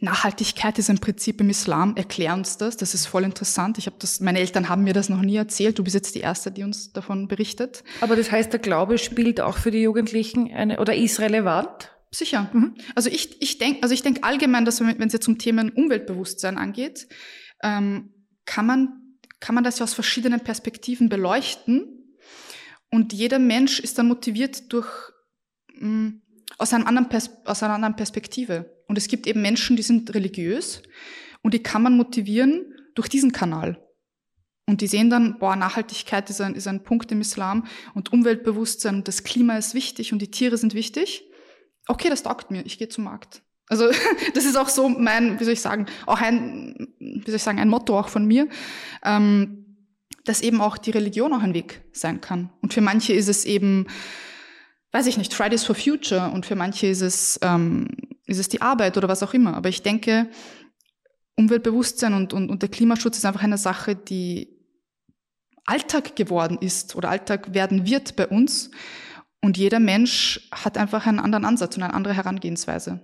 Nachhaltigkeit 0.00 0.78
ist 0.78 0.90
ein 0.90 0.98
Prinzip 0.98 1.40
im 1.40 1.48
Islam. 1.48 1.96
Erklär 1.96 2.34
uns 2.34 2.58
das. 2.58 2.76
Das 2.76 2.92
ist 2.92 3.06
voll 3.06 3.24
interessant. 3.24 3.78
Ich 3.78 3.86
habe 3.86 3.96
das, 3.98 4.20
meine 4.20 4.40
Eltern 4.40 4.68
haben 4.68 4.84
mir 4.84 4.92
das 4.92 5.08
noch 5.08 5.22
nie 5.22 5.36
erzählt. 5.36 5.78
Du 5.78 5.84
bist 5.84 5.94
jetzt 5.94 6.14
die 6.14 6.20
Erste, 6.20 6.50
die 6.50 6.64
uns 6.64 6.92
davon 6.92 7.28
berichtet. 7.28 7.82
Aber 8.00 8.14
das 8.14 8.30
heißt, 8.30 8.52
der 8.52 8.60
Glaube 8.60 8.98
spielt 8.98 9.40
auch 9.40 9.56
für 9.56 9.70
die 9.70 9.80
Jugendlichen 9.80 10.52
eine, 10.52 10.80
oder 10.80 10.94
ist 10.94 11.20
relevant? 11.20 11.92
Sicher. 12.10 12.50
Mhm. 12.52 12.74
Also 12.94 13.08
ich, 13.10 13.40
ich 13.40 13.58
denke, 13.58 13.82
also 13.82 13.94
ich 13.94 14.02
denke 14.02 14.22
allgemein, 14.22 14.64
dass 14.64 14.80
wenn 14.80 15.00
es 15.00 15.12
jetzt 15.12 15.28
um 15.28 15.38
Themen 15.38 15.70
Umweltbewusstsein 15.70 16.58
angeht, 16.58 17.08
ähm, 17.62 18.12
kann 18.44 18.66
man 18.66 19.05
kann 19.40 19.54
man 19.54 19.64
das 19.64 19.78
ja 19.78 19.84
aus 19.84 19.94
verschiedenen 19.94 20.40
Perspektiven 20.40 21.08
beleuchten. 21.08 22.16
Und 22.90 23.12
jeder 23.12 23.38
Mensch 23.38 23.80
ist 23.80 23.98
dann 23.98 24.08
motiviert 24.08 24.72
durch, 24.72 24.88
mh, 25.74 25.88
mm, 25.88 26.22
aus, 26.58 26.72
einem 26.72 26.86
anderen 26.86 27.08
aus 27.44 27.62
einer 27.62 27.74
anderen 27.74 27.96
Perspektive. 27.96 28.76
Und 28.88 28.96
es 28.96 29.08
gibt 29.08 29.26
eben 29.26 29.42
Menschen, 29.42 29.76
die 29.76 29.82
sind 29.82 30.14
religiös 30.14 30.82
und 31.42 31.54
die 31.54 31.62
kann 31.62 31.82
man 31.82 31.96
motivieren 31.96 32.74
durch 32.94 33.08
diesen 33.08 33.32
Kanal. 33.32 33.82
Und 34.68 34.80
die 34.80 34.88
sehen 34.88 35.10
dann, 35.10 35.38
boah, 35.38 35.54
Nachhaltigkeit 35.54 36.28
ist 36.28 36.40
ein, 36.40 36.54
ist 36.54 36.66
ein 36.66 36.82
Punkt 36.82 37.12
im 37.12 37.20
Islam 37.20 37.66
und 37.94 38.12
Umweltbewusstsein 38.12 38.96
und 38.96 39.08
das 39.08 39.22
Klima 39.22 39.56
ist 39.56 39.74
wichtig 39.74 40.12
und 40.12 40.20
die 40.20 40.30
Tiere 40.30 40.56
sind 40.56 40.74
wichtig. 40.74 41.24
Okay, 41.86 42.08
das 42.08 42.24
taugt 42.24 42.50
mir, 42.50 42.66
ich 42.66 42.78
gehe 42.78 42.88
zum 42.88 43.04
Markt. 43.04 43.42
Also 43.68 43.88
das 44.34 44.44
ist 44.44 44.56
auch 44.56 44.68
so 44.68 44.88
mein, 44.88 45.38
wie 45.40 45.44
soll 45.44 45.52
ich 45.52 45.60
sagen, 45.60 45.86
auch 46.06 46.20
ein, 46.20 46.88
wie 46.98 47.24
soll 47.26 47.36
ich 47.36 47.42
sagen, 47.42 47.58
ein 47.58 47.68
Motto 47.68 47.98
auch 47.98 48.08
von 48.08 48.26
mir, 48.26 48.48
ähm, 49.04 49.66
dass 50.24 50.40
eben 50.40 50.60
auch 50.60 50.76
die 50.76 50.90
Religion 50.90 51.32
auch 51.32 51.42
ein 51.42 51.54
Weg 51.54 51.82
sein 51.92 52.20
kann. 52.20 52.50
Und 52.60 52.74
für 52.74 52.80
manche 52.80 53.12
ist 53.12 53.28
es 53.28 53.44
eben, 53.44 53.86
weiß 54.92 55.06
ich 55.06 55.18
nicht, 55.18 55.32
Fridays 55.32 55.64
for 55.64 55.74
Future 55.74 56.30
und 56.32 56.46
für 56.46 56.56
manche 56.56 56.88
ist 56.88 57.00
es, 57.00 57.38
ähm, 57.42 57.88
ist 58.26 58.38
es 58.38 58.48
die 58.48 58.60
Arbeit 58.60 58.96
oder 58.96 59.08
was 59.08 59.22
auch 59.22 59.34
immer. 59.34 59.54
Aber 59.54 59.68
ich 59.68 59.82
denke, 59.82 60.28
Umweltbewusstsein 61.36 62.14
und, 62.14 62.32
und, 62.32 62.50
und 62.50 62.62
der 62.62 62.70
Klimaschutz 62.70 63.18
ist 63.18 63.24
einfach 63.24 63.42
eine 63.42 63.58
Sache, 63.58 63.94
die 63.94 64.56
Alltag 65.64 66.16
geworden 66.16 66.58
ist 66.60 66.96
oder 66.96 67.10
Alltag 67.10 67.54
werden 67.54 67.86
wird 67.86 68.16
bei 68.16 68.26
uns. 68.26 68.70
Und 69.42 69.58
jeder 69.58 69.80
Mensch 69.80 70.48
hat 70.50 70.78
einfach 70.78 71.06
einen 71.06 71.20
anderen 71.20 71.44
Ansatz 71.44 71.76
und 71.76 71.82
eine 71.82 71.94
andere 71.94 72.14
Herangehensweise. 72.14 73.00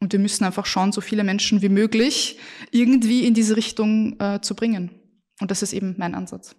Und 0.00 0.12
wir 0.12 0.18
müssen 0.18 0.44
einfach 0.44 0.66
schauen, 0.66 0.92
so 0.92 1.00
viele 1.00 1.24
Menschen 1.24 1.60
wie 1.60 1.68
möglich 1.68 2.38
irgendwie 2.70 3.26
in 3.26 3.34
diese 3.34 3.56
Richtung 3.56 4.18
äh, 4.18 4.40
zu 4.40 4.54
bringen. 4.54 4.90
Und 5.40 5.50
das 5.50 5.62
ist 5.62 5.72
eben 5.72 5.94
mein 5.98 6.14
Ansatz. 6.14 6.56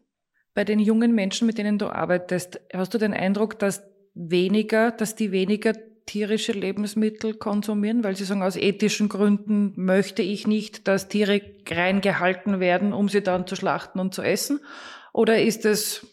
Bei 0.54 0.63
den 0.63 0.80
jungen 0.80 1.13
Menschen, 1.13 1.47
mit 1.47 1.58
denen 1.58 1.77
du 1.77 1.88
arbeitest, 1.88 2.60
hast 2.73 2.93
du 2.93 2.97
den 2.97 3.13
Eindruck, 3.13 3.58
dass 3.58 3.84
weniger, 4.13 4.91
dass 4.91 5.15
die 5.15 5.32
weniger 5.32 5.73
tierische 6.06 6.51
Lebensmittel 6.51 7.36
konsumieren, 7.36 8.04
weil 8.04 8.15
sie 8.15 8.25
sagen, 8.25 8.43
aus 8.43 8.58
ethischen 8.58 9.08
Gründen 9.08 9.73
möchte 9.75 10.21
ich 10.21 10.45
nicht, 10.45 10.88
dass 10.88 11.08
Tiere 11.08 11.41
rein 11.69 12.01
gehalten 12.01 12.60
werden, 12.60 12.91
um 12.91 13.08
sie 13.08 13.21
dann 13.21 13.47
zu 13.47 13.56
schlachten 13.56 13.99
und 13.99 14.13
zu 14.13 14.21
essen? 14.21 14.60
Oder 15.13 15.41
ist 15.41 15.65
es 15.65 16.06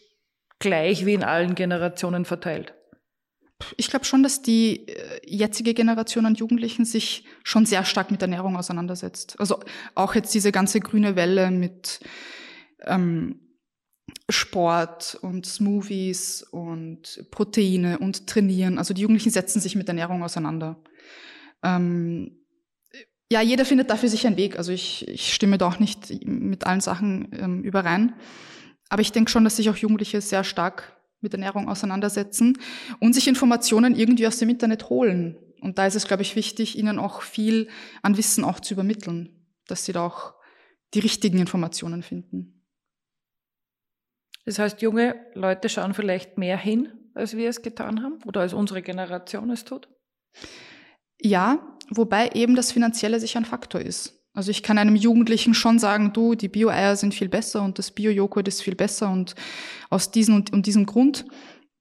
gleich 0.59 1.05
wie 1.05 1.13
in 1.13 1.23
allen 1.23 1.55
Generationen 1.55 2.25
verteilt? 2.25 2.73
Ich 3.77 3.89
glaube 3.89 4.05
schon, 4.05 4.23
dass 4.23 4.41
die 4.41 4.87
äh, 4.87 5.19
jetzige 5.25 5.73
Generation 5.73 6.25
an 6.25 6.35
Jugendlichen 6.35 6.85
sich 6.85 7.25
schon 7.43 7.65
sehr 7.65 7.83
stark 7.83 8.11
mit 8.11 8.21
Ernährung 8.21 8.55
auseinandersetzt. 8.55 9.39
Also 9.39 9.59
auch 9.95 10.15
jetzt 10.15 10.33
diese 10.33 10.51
ganze 10.51 10.79
grüne 10.79 11.15
Welle 11.15 11.51
mit 11.51 11.99
ähm, 12.85 13.39
Sport 14.29 15.17
und 15.21 15.45
Smoothies 15.45 16.43
und 16.43 17.25
Proteine 17.31 17.99
und 17.99 18.27
Trainieren. 18.27 18.77
Also 18.77 18.93
die 18.93 19.01
Jugendlichen 19.01 19.31
setzen 19.31 19.59
sich 19.59 19.75
mit 19.75 19.87
Ernährung 19.87 20.23
auseinander. 20.23 20.77
Ähm, 21.63 22.39
ja, 23.31 23.41
jeder 23.41 23.65
findet 23.65 23.89
dafür 23.89 24.09
sich 24.09 24.25
einen 24.25 24.37
Weg. 24.37 24.57
Also 24.57 24.71
ich, 24.71 25.07
ich 25.07 25.33
stimme 25.33 25.57
da 25.57 25.67
auch 25.67 25.79
nicht 25.79 26.25
mit 26.25 26.65
allen 26.65 26.81
Sachen 26.81 27.29
ähm, 27.33 27.63
überein. 27.63 28.13
Aber 28.89 29.01
ich 29.01 29.11
denke 29.11 29.29
schon, 29.29 29.43
dass 29.43 29.57
sich 29.57 29.69
auch 29.69 29.77
Jugendliche 29.77 30.21
sehr 30.21 30.43
stark 30.43 30.98
mit 31.21 31.33
Ernährung 31.33 31.67
auseinandersetzen 31.67 32.57
und 32.99 33.13
sich 33.13 33.27
Informationen 33.27 33.95
irgendwie 33.95 34.27
aus 34.27 34.37
dem 34.37 34.49
Internet 34.49 34.89
holen. 34.89 35.37
Und 35.61 35.77
da 35.77 35.85
ist 35.85 35.95
es, 35.95 36.07
glaube 36.07 36.23
ich, 36.23 36.35
wichtig, 36.35 36.77
ihnen 36.77 36.99
auch 36.99 37.21
viel 37.21 37.69
an 38.01 38.17
Wissen 38.17 38.43
auch 38.43 38.59
zu 38.59 38.73
übermitteln, 38.73 39.47
dass 39.67 39.85
sie 39.85 39.91
da 39.91 40.05
auch 40.05 40.33
die 40.93 40.99
richtigen 40.99 41.39
Informationen 41.39 42.01
finden. 42.01 42.65
Das 44.45 44.57
heißt, 44.57 44.81
junge 44.81 45.15
Leute 45.33 45.69
schauen 45.69 45.93
vielleicht 45.93 46.37
mehr 46.37 46.57
hin, 46.57 46.91
als 47.13 47.35
wir 47.35 47.49
es 47.49 47.61
getan 47.61 48.01
haben 48.01 48.19
oder 48.25 48.41
als 48.41 48.53
unsere 48.53 48.81
Generation 48.81 49.49
es 49.49 49.65
tut? 49.65 49.89
Ja, 51.19 51.77
wobei 51.89 52.29
eben 52.29 52.55
das 52.55 52.71
Finanzielle 52.71 53.19
sicher 53.19 53.39
ein 53.39 53.45
Faktor 53.45 53.81
ist. 53.81 54.18
Also 54.33 54.51
ich 54.51 54.63
kann 54.63 54.77
einem 54.77 54.95
Jugendlichen 54.95 55.53
schon 55.53 55.79
sagen, 55.79 56.13
du, 56.13 56.35
die 56.35 56.47
Bio-Eier 56.47 56.95
sind 56.95 57.13
viel 57.13 57.29
besser 57.29 57.63
und 57.63 57.79
das 57.79 57.91
Bio-Joghurt 57.91 58.47
ist 58.47 58.61
viel 58.61 58.75
besser 58.75 59.09
und 59.11 59.35
aus 59.89 60.11
diesem 60.11 60.35
und, 60.35 60.53
und 60.53 60.65
diesem 60.65 60.85
Grund. 60.85 61.25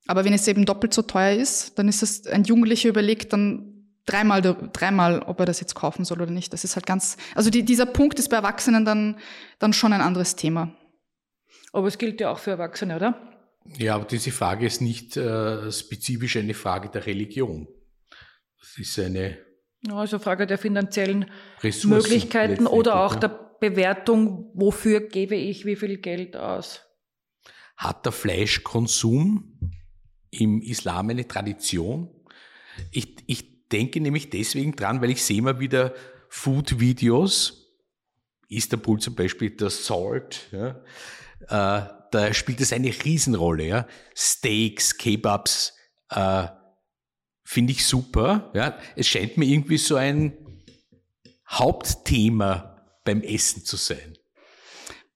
Aber 0.07 0.25
wenn 0.25 0.33
es 0.33 0.49
eben 0.49 0.65
doppelt 0.65 0.95
so 0.95 1.03
teuer 1.03 1.37
ist, 1.37 1.79
dann 1.79 1.89
ist 1.89 2.03
es, 2.03 2.27
ein 2.27 2.45
Jugendlicher 2.45 2.89
überlegt 2.89 3.33
dann 3.33 3.79
dreimal, 4.07 4.41
dreimal, 4.73 5.21
ob 5.21 5.39
er 5.41 5.47
das 5.47 5.61
jetzt 5.61 5.75
kaufen 5.75 6.05
soll 6.05 6.23
oder 6.23 6.31
nicht. 6.31 6.53
Das 6.53 6.65
ist 6.65 6.77
halt 6.77 6.87
ganz, 6.87 7.19
also 7.35 7.51
die, 7.51 7.63
dieser 7.63 7.87
Punkt 7.87 8.19
ist 8.19 8.29
bei 8.29 8.37
Erwachsenen 8.37 8.85
dann, 8.85 9.19
dann 9.59 9.75
schon 9.75 9.93
ein 9.93 10.01
anderes 10.01 10.35
Thema. 10.35 10.75
Aber 11.73 11.87
es 11.87 11.99
gilt 11.99 12.21
ja 12.21 12.31
auch 12.31 12.39
für 12.39 12.53
Erwachsene, 12.53 12.97
oder? 12.97 13.21
Ja, 13.77 13.97
aber 13.97 14.07
diese 14.07 14.31
Frage 14.31 14.67
ist 14.67 14.81
nicht 14.81 15.17
äh, 15.17 15.71
spezifisch 15.71 16.37
eine 16.37 16.55
Frage 16.55 16.89
der 16.89 17.07
Religion. 17.07 17.69
Das 18.61 18.79
ist 18.79 18.99
eine. 18.99 19.39
Also 19.89 20.19
Frage 20.19 20.47
der 20.47 20.59
finanziellen 20.59 21.31
Ressourcen 21.63 21.91
Möglichkeiten 21.91 22.67
oder 22.67 23.05
auch 23.05 23.15
der 23.15 23.29
Bewertung, 23.61 24.51
wofür 24.55 25.01
gebe 25.01 25.37
ich 25.37 25.65
wie 25.65 25.77
viel 25.77 25.99
Geld 25.99 26.37
aus. 26.37 26.83
Hat 27.77 28.05
der 28.05 28.13
Fleischkonsum 28.13 29.59
im 30.31 30.61
Islam 30.63 31.11
eine 31.11 31.27
Tradition? 31.29 32.11
Ich, 32.91 33.17
ich 33.27 33.69
denke 33.69 34.01
nämlich 34.01 34.31
deswegen 34.31 34.75
dran, 34.75 35.01
weil 35.01 35.11
ich 35.11 35.23
sehe 35.23 35.43
mal 35.43 35.61
wieder 35.61 35.95
Food-Videos. 36.29 37.67
Istanbul 38.49 38.99
zum 38.99 39.15
Beispiel, 39.15 39.51
der 39.51 39.71
Salt, 39.71 40.49
ja, 40.53 40.83
äh, 41.49 41.89
da 42.11 42.33
spielt 42.33 42.61
es 42.61 42.73
eine 42.73 42.89
Riesenrolle. 42.89 43.65
Ja? 43.65 43.87
Steaks, 44.15 44.97
Kebabs, 44.97 45.75
äh, 46.11 46.47
finde 47.49 47.73
ich 47.73 47.87
super. 47.87 48.51
Ja? 48.55 48.79
Es 48.95 49.09
scheint 49.09 49.39
mir 49.39 49.47
irgendwie 49.47 49.79
so 49.79 49.97
ein 49.97 50.37
Hauptthema 51.49 52.85
beim 53.05 53.23
Essen 53.23 53.65
zu 53.65 53.77
sein. 53.77 54.19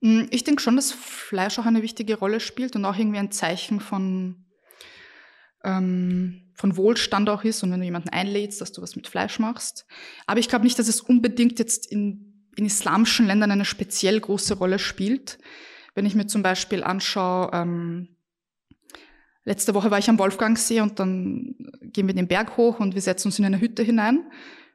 Mm, 0.01 0.23
ich 0.31 0.43
denke 0.43 0.63
schon, 0.63 0.77
dass 0.77 0.93
Fleisch 0.93 1.59
auch 1.59 1.67
eine 1.67 1.83
wichtige 1.83 2.19
Rolle 2.19 2.41
spielt 2.41 2.75
und 2.75 2.87
auch 2.87 2.97
irgendwie 2.97 3.19
ein 3.19 3.33
Zeichen 3.33 3.81
von, 3.81 4.47
ähm, 5.63 6.51
von 6.55 6.79
Wohlstand 6.79 7.29
auch 7.29 7.45
ist 7.45 7.63
und 7.65 7.71
wenn 7.71 7.81
du 7.81 7.85
jemanden 7.85 8.09
einlädst, 8.09 8.63
dass 8.63 8.73
du 8.73 8.81
was 8.81 8.97
mit 8.97 9.09
Fleisch 9.09 9.39
machst. 9.39 9.85
Aber 10.27 10.41
ich 10.41 10.49
glaube 10.49 10.65
nicht, 10.65 10.79
dass 10.79 10.89
es 10.89 11.03
unbedingt 11.03 11.59
jetzt 11.59 11.85
in, 11.93 12.49
in 12.57 12.65
islamischen 12.65 13.27
Ländern 13.27 13.51
eine 13.51 13.67
speziell 13.67 14.19
große 14.19 14.55
Rolle 14.55 14.79
spielt. 14.79 15.39
Wenn 15.95 16.07
ich 16.07 16.15
mir 16.15 16.27
zum 16.27 16.43
Beispiel 16.43 16.83
anschaue, 16.83 17.51
ähm, 17.53 18.17
letzte 19.45 19.75
Woche 19.75 19.91
war 19.91 19.99
ich 19.99 20.09
am 20.09 20.19
Wolfgangsee 20.19 20.81
und 20.81 20.99
dann 20.99 21.55
gehen 21.83 22.07
wir 22.07 22.15
den 22.15 22.29
Berg 22.29 22.57
hoch 22.57 22.81
und 22.81 22.95
wir 22.95 23.03
setzen 23.03 23.29
uns 23.29 23.39
in 23.39 23.45
eine 23.45 23.61
Hütte 23.61 23.83
hinein. 23.83 24.21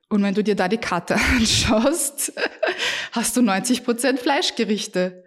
Und 0.10 0.24
wenn 0.24 0.34
du 0.34 0.44
dir 0.44 0.56
da 0.56 0.68
die 0.68 0.78
Karte 0.78 1.16
anschaust, 1.38 2.34
hast 3.12 3.38
du 3.38 3.42
90 3.42 3.84
Prozent 3.84 4.20
Fleischgerichte. 4.20 5.24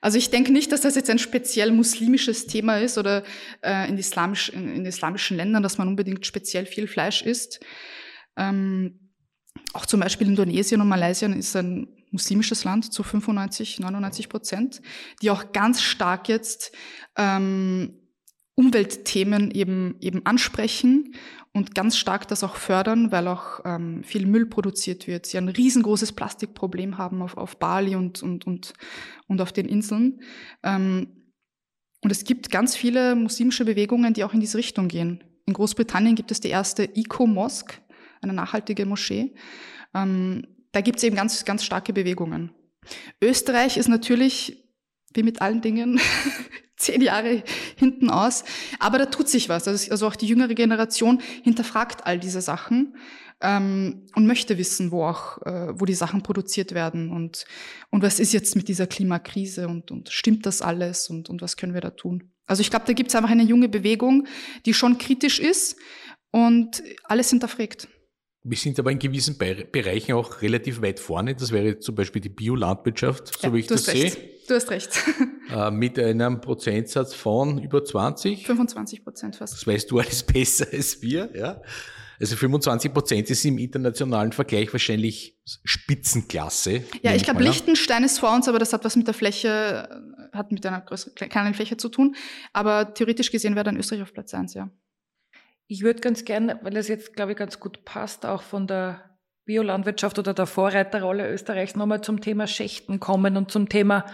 Also 0.00 0.16
ich 0.16 0.30
denke 0.30 0.52
nicht, 0.52 0.72
dass 0.72 0.80
das 0.80 0.94
jetzt 0.94 1.10
ein 1.10 1.18
speziell 1.18 1.72
muslimisches 1.72 2.46
Thema 2.46 2.78
ist 2.78 2.96
oder 2.96 3.22
äh, 3.62 3.88
in, 3.88 3.98
islamisch, 3.98 4.48
in, 4.48 4.74
in 4.74 4.86
islamischen 4.86 5.36
Ländern, 5.36 5.62
dass 5.62 5.76
man 5.78 5.88
unbedingt 5.88 6.24
speziell 6.24 6.64
viel 6.64 6.86
Fleisch 6.86 7.22
isst. 7.22 7.60
Ähm, 8.36 9.10
auch 9.74 9.84
zum 9.84 10.00
Beispiel 10.00 10.26
Indonesien 10.26 10.80
und 10.80 10.88
Malaysia 10.88 11.28
ist 11.28 11.54
ein 11.54 11.88
muslimisches 12.10 12.64
Land 12.64 12.92
zu 12.92 13.02
95, 13.02 13.78
99 13.78 14.28
Prozent, 14.28 14.80
die 15.22 15.30
auch 15.30 15.52
ganz 15.52 15.82
stark 15.82 16.28
jetzt 16.28 16.72
ähm, 17.16 17.99
Umweltthemen 18.60 19.50
eben, 19.52 19.96
eben 20.00 20.26
ansprechen 20.26 21.14
und 21.52 21.74
ganz 21.74 21.96
stark 21.96 22.28
das 22.28 22.44
auch 22.44 22.56
fördern, 22.56 23.10
weil 23.10 23.26
auch 23.26 23.60
ähm, 23.64 24.04
viel 24.04 24.26
Müll 24.26 24.44
produziert 24.44 25.06
wird. 25.06 25.24
Sie 25.24 25.38
ein 25.38 25.48
riesengroßes 25.48 26.12
Plastikproblem 26.12 26.98
haben 26.98 27.22
auf, 27.22 27.38
auf 27.38 27.56
Bali 27.56 27.96
und, 27.96 28.22
und, 28.22 28.46
und, 28.46 28.74
und 29.28 29.40
auf 29.40 29.52
den 29.52 29.66
Inseln. 29.66 30.20
Ähm, 30.62 31.08
und 32.02 32.10
es 32.10 32.24
gibt 32.24 32.50
ganz 32.50 32.76
viele 32.76 33.14
muslimische 33.14 33.64
Bewegungen, 33.64 34.12
die 34.12 34.24
auch 34.24 34.34
in 34.34 34.40
diese 34.40 34.58
Richtung 34.58 34.88
gehen. 34.88 35.24
In 35.46 35.54
Großbritannien 35.54 36.14
gibt 36.14 36.30
es 36.30 36.40
die 36.40 36.48
erste 36.48 36.84
Eco-Mosque, 36.84 37.80
eine 38.20 38.34
nachhaltige 38.34 38.84
Moschee. 38.84 39.34
Ähm, 39.94 40.46
da 40.72 40.82
gibt 40.82 40.98
es 40.98 41.04
eben 41.04 41.16
ganz, 41.16 41.46
ganz 41.46 41.64
starke 41.64 41.94
Bewegungen. 41.94 42.52
Österreich 43.22 43.78
ist 43.78 43.88
natürlich, 43.88 44.69
wie 45.14 45.22
mit 45.22 45.40
allen 45.40 45.60
Dingen, 45.60 46.00
zehn 46.76 47.02
Jahre 47.02 47.42
hinten 47.76 48.10
aus. 48.10 48.44
Aber 48.78 48.98
da 48.98 49.06
tut 49.06 49.28
sich 49.28 49.48
was. 49.48 49.68
Also 49.68 50.06
auch 50.06 50.16
die 50.16 50.26
jüngere 50.26 50.54
Generation 50.54 51.20
hinterfragt 51.42 52.06
all 52.06 52.18
diese 52.18 52.40
Sachen 52.40 52.96
ähm, 53.40 54.06
und 54.14 54.26
möchte 54.26 54.58
wissen, 54.58 54.90
wo 54.90 55.04
auch, 55.04 55.40
äh, 55.42 55.78
wo 55.78 55.84
die 55.84 55.94
Sachen 55.94 56.22
produziert 56.22 56.72
werden 56.72 57.10
und, 57.10 57.44
und 57.90 58.02
was 58.02 58.20
ist 58.20 58.32
jetzt 58.32 58.56
mit 58.56 58.68
dieser 58.68 58.86
Klimakrise 58.86 59.68
und, 59.68 59.90
und 59.90 60.10
stimmt 60.10 60.46
das 60.46 60.62
alles 60.62 61.08
und, 61.10 61.28
und 61.28 61.42
was 61.42 61.56
können 61.56 61.74
wir 61.74 61.80
da 61.80 61.90
tun. 61.90 62.32
Also 62.46 62.62
ich 62.62 62.70
glaube, 62.70 62.86
da 62.86 62.92
gibt 62.92 63.10
es 63.10 63.14
einfach 63.14 63.30
eine 63.30 63.44
junge 63.44 63.68
Bewegung, 63.68 64.26
die 64.66 64.74
schon 64.74 64.98
kritisch 64.98 65.38
ist 65.38 65.76
und 66.30 66.82
alles 67.04 67.30
hinterfragt. 67.30 67.88
Wir 68.42 68.56
sind 68.56 68.78
aber 68.78 68.90
in 68.90 68.98
gewissen 68.98 69.36
Bereichen 69.36 70.14
auch 70.14 70.40
relativ 70.40 70.80
weit 70.80 70.98
vorne. 70.98 71.34
Das 71.34 71.52
wäre 71.52 71.78
zum 71.78 71.94
Beispiel 71.94 72.22
die 72.22 72.30
Biolandwirtschaft, 72.30 73.38
so 73.38 73.48
ja, 73.48 73.54
wie 73.54 73.60
ich 73.60 73.66
das 73.66 73.88
recht. 73.88 74.14
sehe. 74.14 74.30
Du 74.48 74.54
hast 74.54 74.70
recht. 74.70 74.90
Äh, 75.50 75.72
mit 75.72 75.98
einem 75.98 76.40
Prozentsatz 76.40 77.12
von 77.12 77.60
über 77.60 77.84
20. 77.84 78.46
25 78.46 79.02
Prozent 79.02 79.34
fast. 79.34 79.54
Das 79.54 79.66
weißt 79.66 79.90
du 79.90 79.98
alles 79.98 80.22
besser 80.22 80.64
als 80.72 81.02
wir, 81.02 81.28
ja. 81.34 81.60
Also 82.20 82.36
25 82.36 82.92
Prozent 82.92 83.30
ist 83.30 83.44
im 83.44 83.58
internationalen 83.58 84.30
Vergleich 84.30 84.72
wahrscheinlich 84.72 85.40
Spitzenklasse. 85.64 86.84
Ja, 87.02 87.16
ich 87.16 87.24
glaube, 87.24 87.42
Liechtenstein 87.42 88.04
ist 88.04 88.20
vor 88.20 88.32
uns, 88.32 88.46
aber 88.46 88.60
das 88.60 88.72
hat 88.72 88.84
was 88.84 88.94
mit 88.94 89.08
der 89.08 89.14
Fläche, 89.14 89.88
hat 90.32 90.52
mit 90.52 90.64
einer 90.64 90.82
größeren, 90.82 91.16
kleinen 91.16 91.54
Fläche 91.54 91.78
zu 91.78 91.88
tun. 91.88 92.14
Aber 92.52 92.94
theoretisch 92.94 93.32
gesehen 93.32 93.56
wäre 93.56 93.64
dann 93.64 93.76
Österreich 93.76 94.02
auf 94.02 94.12
Platz 94.12 94.32
1, 94.32 94.54
ja. 94.54 94.70
Ich 95.70 95.82
würde 95.82 96.00
ganz 96.00 96.24
gerne, 96.24 96.58
weil 96.62 96.72
das 96.72 96.88
jetzt, 96.88 97.14
glaube 97.14 97.30
ich, 97.30 97.38
ganz 97.38 97.60
gut 97.60 97.84
passt, 97.84 98.26
auch 98.26 98.42
von 98.42 98.66
der 98.66 99.16
Biolandwirtschaft 99.44 100.18
oder 100.18 100.34
der 100.34 100.46
Vorreiterrolle 100.46 101.30
Österreichs 101.30 101.76
nochmal 101.76 102.00
zum 102.00 102.20
Thema 102.20 102.48
Schächten 102.48 102.98
kommen 102.98 103.36
und 103.36 103.52
zum 103.52 103.68
Thema, 103.68 104.04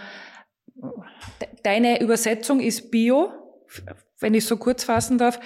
deine 1.63 1.99
Übersetzung 1.99 2.59
ist 2.59 2.91
Bio, 2.91 3.31
wenn 4.19 4.35
ich 4.35 4.45
so 4.45 4.57
kurz 4.57 4.83
fassen 4.83 5.17
darf. 5.17 5.39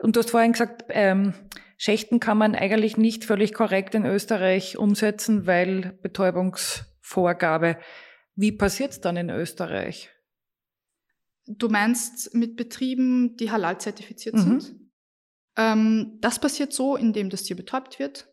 Und 0.00 0.16
du 0.16 0.20
hast 0.20 0.30
vorhin 0.30 0.52
gesagt, 0.52 0.84
ähm, 0.88 1.34
Schächten 1.76 2.20
kann 2.20 2.38
man 2.38 2.54
eigentlich 2.54 2.96
nicht 2.96 3.26
völlig 3.26 3.52
korrekt 3.52 3.94
in 3.94 4.06
Österreich 4.06 4.78
umsetzen, 4.78 5.46
weil 5.46 5.98
Betäubungsvorgabe. 6.00 7.76
Wie 8.34 8.52
passiert 8.52 8.92
es 8.92 9.02
dann 9.02 9.18
in 9.18 9.28
Österreich? 9.28 10.08
Du 11.46 11.68
meinst 11.68 12.34
mit 12.34 12.56
Betrieben, 12.56 13.36
die 13.36 13.50
halal 13.50 13.78
zertifiziert 13.78 14.36
mhm. 14.36 14.60
sind? 14.60 14.83
Ähm, 15.56 16.18
das 16.20 16.38
passiert 16.38 16.72
so, 16.72 16.96
indem 16.96 17.30
das 17.30 17.44
Tier 17.44 17.56
betäubt 17.56 17.98
wird. 17.98 18.28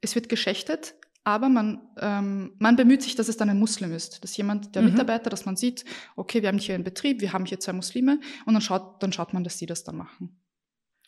Es 0.00 0.14
wird 0.14 0.28
geschächtet, 0.28 0.94
aber 1.24 1.48
man, 1.48 1.80
ähm, 2.00 2.52
man 2.58 2.76
bemüht 2.76 3.02
sich, 3.02 3.14
dass 3.14 3.28
es 3.28 3.36
dann 3.36 3.50
ein 3.50 3.58
Muslim 3.58 3.92
ist. 3.92 4.24
Dass 4.24 4.36
jemand, 4.36 4.74
der 4.74 4.82
mhm. 4.82 4.92
Mitarbeiter, 4.92 5.30
dass 5.30 5.44
man 5.44 5.56
sieht, 5.56 5.84
okay, 6.16 6.42
wir 6.42 6.48
haben 6.48 6.58
hier 6.58 6.74
einen 6.74 6.84
Betrieb, 6.84 7.20
wir 7.20 7.32
haben 7.32 7.44
hier 7.44 7.60
zwei 7.60 7.72
Muslime 7.72 8.20
und 8.46 8.54
dann 8.54 8.62
schaut, 8.62 9.02
dann 9.02 9.12
schaut 9.12 9.34
man, 9.34 9.44
dass 9.44 9.58
die 9.58 9.66
das 9.66 9.84
dann 9.84 9.96
machen. 9.96 10.40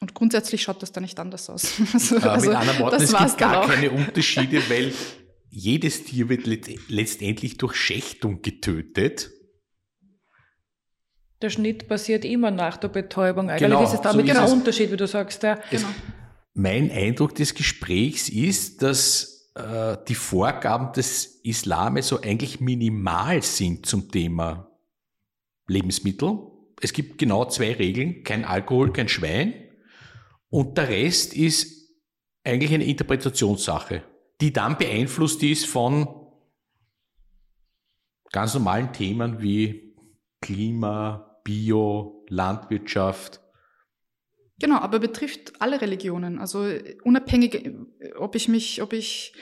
Und 0.00 0.14
grundsätzlich 0.14 0.62
schaut 0.62 0.82
das 0.82 0.92
da 0.92 1.00
nicht 1.00 1.18
anders 1.20 1.48
aus. 1.48 1.74
also, 1.92 2.16
aber 2.18 2.40
mit 2.40 2.54
anderen 2.54 2.78
Worten, 2.80 3.02
es 3.02 3.16
gibt 3.16 3.38
gar 3.38 3.66
keine 3.66 3.90
Unterschiede, 3.90 4.60
weil 4.68 4.92
jedes 5.48 6.04
Tier 6.04 6.28
wird 6.28 6.46
letztendlich 6.88 7.56
durch 7.56 7.76
Schächtung 7.76 8.42
getötet. 8.42 9.30
Der 11.42 11.50
Schnitt 11.50 11.88
passiert 11.88 12.24
immer 12.24 12.50
nach 12.50 12.76
der 12.76 12.88
Betäubung. 12.88 13.50
Eigentlich 13.50 13.68
genau, 13.68 13.82
ist 13.82 13.94
es 13.94 14.00
damit 14.00 14.26
so 14.26 14.32
kein 14.32 14.44
es. 14.44 14.52
Unterschied, 14.52 14.90
wie 14.92 14.96
du 14.96 15.06
sagst. 15.06 15.42
Ja. 15.42 15.58
Genau. 15.70 15.88
Mein 16.54 16.90
Eindruck 16.90 17.34
des 17.34 17.54
Gesprächs 17.54 18.28
ist, 18.28 18.82
dass 18.82 19.50
äh, 19.54 19.96
die 20.08 20.14
Vorgaben 20.14 20.92
des 20.92 21.40
Islames 21.42 22.08
so 22.08 22.20
eigentlich 22.20 22.60
minimal 22.60 23.42
sind 23.42 23.86
zum 23.86 24.10
Thema 24.10 24.70
Lebensmittel. 25.66 26.38
Es 26.80 26.92
gibt 26.92 27.18
genau 27.18 27.44
zwei 27.46 27.72
Regeln, 27.72 28.24
kein 28.24 28.44
Alkohol, 28.44 28.92
kein 28.92 29.08
Schwein. 29.08 29.54
Und 30.50 30.76
der 30.76 30.88
Rest 30.88 31.34
ist 31.34 31.88
eigentlich 32.44 32.74
eine 32.74 32.84
Interpretationssache, 32.84 34.02
die 34.40 34.52
dann 34.52 34.76
beeinflusst 34.76 35.42
ist 35.42 35.66
von 35.66 36.08
ganz 38.32 38.54
normalen 38.54 38.92
Themen 38.92 39.40
wie 39.40 39.94
Klima, 40.40 41.31
Bio, 41.44 42.24
Landwirtschaft. 42.28 43.40
Genau, 44.58 44.76
aber 44.76 45.00
betrifft 45.00 45.60
alle 45.60 45.80
Religionen. 45.80 46.38
Also 46.38 46.64
unabhängig, 47.02 47.70
ob 48.16 48.34
ich 48.36 48.48
mich, 48.48 48.80
ob 48.80 48.92
ich 48.92 49.34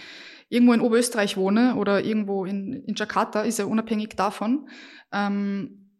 irgendwo 0.48 0.72
in 0.72 0.80
Oberösterreich 0.80 1.36
wohne 1.36 1.76
oder 1.76 2.04
irgendwo 2.04 2.44
in, 2.44 2.72
in 2.72 2.94
Jakarta, 2.94 3.42
ist 3.42 3.58
ja 3.58 3.66
unabhängig 3.66 4.16
davon. 4.16 4.68
Ähm, 5.12 5.90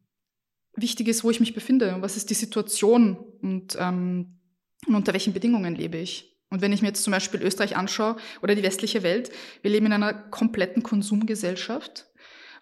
wichtig 0.75 1.09
ist, 1.09 1.25
wo 1.25 1.31
ich 1.31 1.41
mich 1.41 1.55
befinde 1.55 1.95
und 1.95 2.03
was 2.03 2.17
ist 2.17 2.31
die 2.31 2.35
Situation 2.35 3.17
und, 3.43 3.77
ähm, 3.79 4.41
und 4.87 4.95
unter 4.95 5.13
welchen 5.13 5.33
Bedingungen 5.33 5.75
lebe 5.75 5.99
ich. 5.99 6.37
Und 6.51 6.63
wenn 6.63 6.73
ich 6.73 6.83
mir 6.83 6.89
jetzt 6.89 7.05
zum 7.05 7.13
Beispiel 7.13 7.43
Österreich 7.43 7.77
anschaue 7.77 8.17
oder 8.43 8.55
die 8.55 8.63
westliche 8.63 9.03
Welt, 9.03 9.31
wir 9.63 9.71
leben 9.71 9.87
in 9.87 9.93
einer 9.93 10.13
kompletten 10.13 10.83
Konsumgesellschaft. 10.83 12.07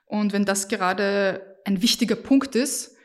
Und 0.05 0.33
wenn 0.33 0.45
das 0.45 0.69
gerade 0.69 1.57
ein 1.65 1.81
wichtiger 1.81 2.17
Punkt 2.17 2.55
ist, 2.55 2.97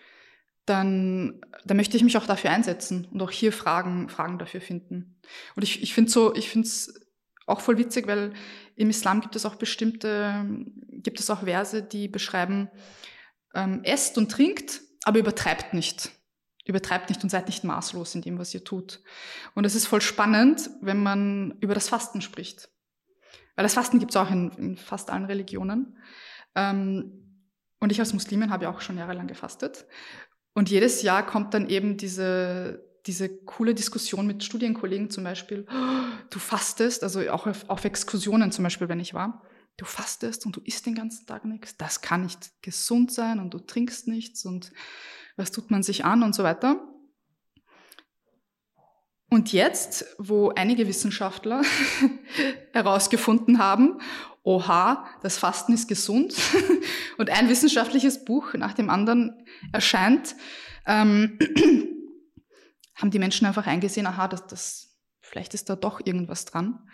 dann, 0.66 1.42
dann 1.66 1.78
möchte 1.78 1.98
ich 1.98 2.04
mich 2.04 2.18
auch 2.18 2.26
dafür 2.26 2.52
einsetzen 2.52 3.08
und 3.12 3.22
auch 3.22 3.32
hier 3.32 3.52
Fragen, 3.52 4.10
Fragen 4.10 4.40
dafür 4.40 4.62
finden. 4.62 5.20
Und 5.56 5.64
ich, 5.64 5.84
ich 5.84 5.94
finde 5.94 6.12
so, 6.12 6.34
es 6.34 6.94
auch 7.46 7.62
voll 7.62 7.78
witzig, 7.78 8.08
weil 8.08 8.34
im 8.76 8.90
Islam 8.90 9.22
gibt 9.22 9.36
es 9.36 9.46
auch 9.46 9.56
bestimmte, 9.56 10.46
gibt 10.90 11.20
es 11.20 11.30
auch 11.30 11.44
Verse, 11.44 11.84
die 11.84 12.08
beschreiben, 12.08 12.70
ähm, 13.54 13.82
esst 13.84 14.18
und 14.18 14.32
trinkt, 14.32 14.82
aber 15.04 15.20
übertreibt 15.20 15.74
nicht. 15.74 16.12
Übertreibt 16.66 17.10
nicht 17.10 17.22
und 17.24 17.30
seid 17.30 17.48
nicht 17.48 17.66
maßlos 17.66 18.16
in 18.16 18.22
dem, 18.22 18.40
was 18.40 18.54
ihr 18.54 18.64
tut. 18.64 19.02
Und 19.54 19.66
es 19.66 19.76
ist 19.76 19.86
voll 19.86 20.00
spannend, 20.00 20.70
wenn 20.82 21.04
man 21.04 21.58
über 21.60 21.74
das 21.74 21.90
Fasten 21.90 22.22
spricht. 22.22 22.70
Weil 23.56 23.64
das 23.64 23.74
Fasten 23.74 24.00
gibt 24.00 24.12
es 24.12 24.18
auch 24.18 24.32
in, 24.32 24.52
in, 24.52 24.78
fast 24.78 25.10
allen 25.10 25.26
Religionen. 25.26 25.98
Ähm, 26.56 27.20
und 27.80 27.92
ich 27.92 28.00
als 28.00 28.14
Muslimin 28.14 28.50
habe 28.50 28.64
ja 28.64 28.70
auch 28.70 28.80
schon 28.80 28.98
jahrelang 28.98 29.28
gefastet. 29.28 29.86
Und 30.54 30.70
jedes 30.70 31.02
Jahr 31.02 31.26
kommt 31.26 31.54
dann 31.54 31.68
eben 31.70 31.98
diese, 31.98 32.84
diese 33.06 33.30
coole 33.30 33.74
Diskussion 33.74 34.28
mit 34.28 34.44
Studienkollegen 34.44 35.10
zum 35.10 35.24
Beispiel. 35.24 35.66
Du 36.30 36.40
fastest, 36.40 37.04
also 37.04 37.20
auch 37.30 37.46
auf, 37.46 37.70
auf 37.70 37.86
Exkursionen 37.86 38.52
zum 38.52 38.64
Beispiel, 38.64 38.90
wenn 38.90 39.00
ich 39.00 39.14
war. 39.14 39.44
Du 39.78 39.86
fastest 39.86 40.48
und 40.48 40.56
du 40.56 40.62
isst 40.64 40.88
den 40.88 40.96
ganzen 40.96 41.28
Tag 41.28 41.46
nichts. 41.46 41.78
Das 41.78 42.02
kann 42.02 42.24
nicht 42.24 42.52
gesund 42.64 43.12
sein 43.12 43.40
und 43.40 43.54
du 43.54 43.60
trinkst 43.60 44.08
nichts 44.08 44.44
und 44.44 44.72
was 45.36 45.52
tut 45.52 45.70
man 45.70 45.84
sich 45.84 46.06
an 46.06 46.24
und 46.24 46.34
so 46.34 46.44
weiter. 46.44 46.93
Und 49.34 49.52
jetzt, 49.52 50.06
wo 50.20 50.50
einige 50.50 50.88
Wissenschaftler 50.88 51.64
herausgefunden 52.72 53.58
haben, 53.58 54.00
oha, 54.44 55.08
das 55.24 55.40
Fasten 55.40 55.74
ist 55.74 55.88
gesund 55.88 56.36
und 57.18 57.32
ein 57.32 57.50
wissenschaftliches 57.50 58.26
Buch 58.26 58.54
nach 58.54 58.74
dem 58.74 58.92
anderen 58.92 59.44
erscheint, 59.72 60.36
ähm, 60.86 61.40
haben 62.96 63.10
die 63.10 63.18
Menschen 63.18 63.48
einfach 63.48 63.66
eingesehen, 63.66 64.06
aha, 64.06 64.28
das, 64.28 64.46
das, 64.46 65.00
vielleicht 65.20 65.56
ist 65.56 65.68
da 65.68 65.76
doch 65.76 66.00
irgendwas 66.06 66.46
dran. 66.46 66.88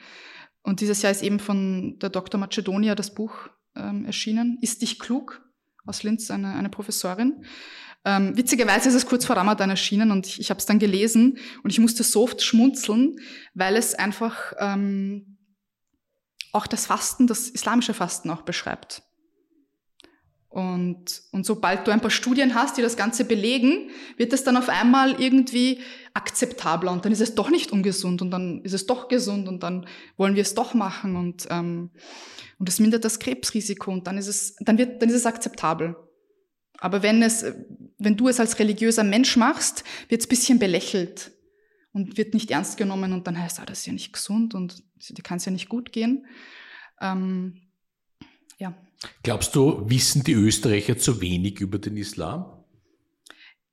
Und 0.62 0.80
dieses 0.80 1.02
Jahr 1.02 1.12
ist 1.12 1.24
eben 1.24 1.42
von 1.42 2.00
der 2.00 2.10
Dr. 2.10 2.40
Macedonia 2.40 2.96
das 2.96 3.14
Buch 3.14 3.50
ähm, 3.76 4.06
erschienen, 4.06 4.60
Ist 4.62 4.82
dich 4.82 4.98
klug? 4.98 5.42
aus 5.90 6.04
Linz, 6.04 6.30
eine, 6.32 6.54
eine 6.54 6.70
Professorin. 6.70 7.44
Ähm, 8.06 8.38
witzigerweise 8.38 8.90
ist 8.90 8.96
es 8.96 9.06
kurz 9.06 9.26
vor 9.26 9.36
Ramadan 9.36 9.70
erschienen 9.70 10.12
und 10.12 10.26
ich, 10.26 10.40
ich 10.40 10.50
habe 10.50 10.60
es 10.60 10.66
dann 10.66 10.80
gelesen 10.80 11.38
und 11.64 11.70
ich 11.70 11.80
musste 11.80 12.04
so 12.04 12.24
oft 12.24 12.42
schmunzeln, 12.42 13.18
weil 13.54 13.76
es 13.76 13.94
einfach 13.94 14.54
ähm, 14.58 15.38
auch 16.54 16.66
das 16.66 16.86
Fasten, 16.86 17.28
das 17.28 17.50
islamische 17.50 17.94
Fasten 17.94 18.30
auch 18.30 18.44
beschreibt. 18.44 19.04
Und, 20.48 21.22
und 21.32 21.46
sobald 21.46 21.86
du 21.86 21.92
ein 21.92 22.02
paar 22.02 22.10
Studien 22.10 22.56
hast, 22.56 22.78
die 22.78 22.82
das 22.82 22.98
Ganze 22.98 23.24
belegen, 23.24 23.92
wird 24.18 24.34
es 24.34 24.44
dann 24.44 24.58
auf 24.58 24.68
einmal 24.68 25.22
irgendwie 25.22 25.82
akzeptabler 26.16 26.92
und 26.92 27.06
dann 27.06 27.12
ist 27.12 27.22
es 27.22 27.36
doch 27.36 27.52
nicht 27.52 27.72
ungesund 27.72 28.24
und 28.24 28.32
dann 28.32 28.62
ist 28.64 28.74
es 28.74 28.88
doch 28.88 29.10
gesund 29.10 29.48
und 29.48 29.62
dann 29.62 29.86
wollen 30.18 30.34
wir 30.34 30.42
es 30.42 30.56
doch 30.56 30.74
machen 30.74 31.18
und, 31.18 31.46
ähm, 31.52 31.92
und 32.58 32.68
es 32.68 32.80
mindert 32.80 33.06
das 33.06 33.20
Krebsrisiko 33.20 33.92
und 33.92 34.08
dann 34.08 34.18
ist 34.18 34.28
es, 34.28 34.56
dann 34.56 34.80
wird, 34.80 35.02
dann 35.02 35.10
ist 35.10 35.16
es 35.16 35.28
akzeptabel. 35.28 35.96
Aber 36.80 37.04
wenn 37.04 37.22
es, 37.22 37.46
wenn 38.00 38.18
du 38.18 38.30
es 38.30 38.40
als 38.40 38.58
religiöser 38.60 39.04
Mensch 39.04 39.36
machst, 39.38 39.84
wird 40.08 40.22
es 40.22 40.28
bisschen 40.28 40.58
belächelt 40.58 41.32
und 41.92 42.18
wird 42.18 42.34
nicht 42.34 42.50
ernst 42.50 42.78
genommen 42.78 43.14
und 43.14 43.28
dann 43.28 43.38
heißt, 43.38 43.60
ah, 43.60 43.66
das 43.66 43.80
ist 43.80 43.86
ja 43.86 43.94
nicht 43.94 44.14
gesund 44.14 44.56
und 44.56 44.84
dir 45.10 45.22
kann 45.22 45.38
es 45.38 45.46
ja 45.46 45.52
nicht 45.52 45.70
gut 45.70 45.92
gehen. 45.92 46.26
Ähm, 47.02 47.62
ja. 48.58 48.76
Glaubst 49.24 49.56
du, 49.56 49.90
wissen 49.90 50.24
die 50.24 50.34
Österreicher 50.34 50.98
zu 50.98 51.22
wenig 51.22 51.60
über 51.60 51.78
den 51.78 51.98
Islam? 51.98 52.64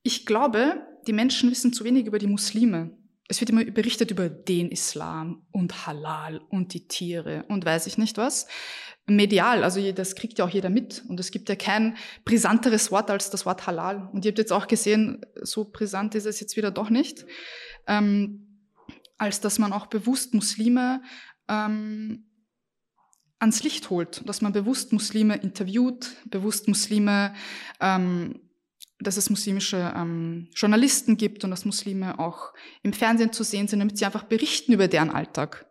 Ich 0.03 0.27
glaube, 0.27 0.87
die 1.07 1.13
Menschen 1.13 1.51
wissen 1.51 1.73
zu 1.73 1.85
wenig 1.85 2.07
über 2.07 2.19
die 2.19 2.29
Muslime. 2.29 2.97
Es 3.29 3.41
wird 3.41 3.51
immer 3.51 3.65
berichtet 3.65 4.13
über 4.13 4.29
den 4.29 4.71
Islam 4.71 5.47
und 5.51 5.87
Halal 5.87 6.41
und 6.49 6.75
die 6.75 6.87
Tiere 6.87 7.45
und 7.49 7.65
weiß 7.65 7.89
ich 7.89 7.99
nicht 7.99 8.17
was. 8.19 8.47
Medial, 9.07 9.63
also 9.63 9.93
das 9.93 10.17
kriegt 10.17 10.39
ja 10.39 10.45
auch 10.45 10.51
jeder 10.51 10.69
mit. 10.69 11.05
Und 11.09 11.21
es 11.21 11.31
gibt 11.31 11.49
ja 11.49 11.55
kein 11.55 11.97
brisanteres 12.25 12.91
Wort 12.91 13.11
als 13.11 13.31
das 13.31 13.47
Wort 13.47 13.67
Halal. 13.67 14.09
Und 14.13 14.25
ihr 14.25 14.31
habt 14.31 14.39
jetzt 14.39 14.53
auch 14.53 14.67
gesehen, 14.67 15.25
so 15.43 15.65
brisant 15.65 16.15
ist 16.17 16.27
es 16.27 16.41
jetzt 16.41 16.57
wieder 16.57 16.73
doch 16.73 16.91
nicht, 16.91 17.25
ähm, 17.87 18.65
als 19.17 19.41
dass 19.41 19.59
man 19.59 19.73
auch 19.73 19.87
bewusst 19.87 20.35
Muslime 20.35 21.03
ähm, 21.49 22.25
ans 23.39 23.63
Licht 23.63 23.91
holt, 23.91 24.29
dass 24.29 24.41
man 24.41 24.53
bewusst 24.53 24.93
Muslime 24.93 25.37
interviewt, 25.37 26.17
bewusst 26.25 26.67
Muslime, 26.67 27.35
ähm, 27.81 28.41
dass 28.99 29.17
es 29.17 29.31
muslimische 29.31 29.93
ähm, 29.95 30.49
Journalisten 30.55 31.17
gibt 31.17 31.45
und 31.45 31.51
dass 31.51 31.65
Muslime 31.65 32.19
auch 32.19 32.55
im 32.83 32.93
Fernsehen 32.93 33.33
zu 33.33 33.45
sehen 33.45 33.69
sind, 33.69 33.81
damit 33.81 33.99
sie 33.99 34.07
einfach 34.07 34.25
berichten 34.25 34.73
über 34.73 34.89
deren 34.89 35.11
Alltag. 35.11 35.67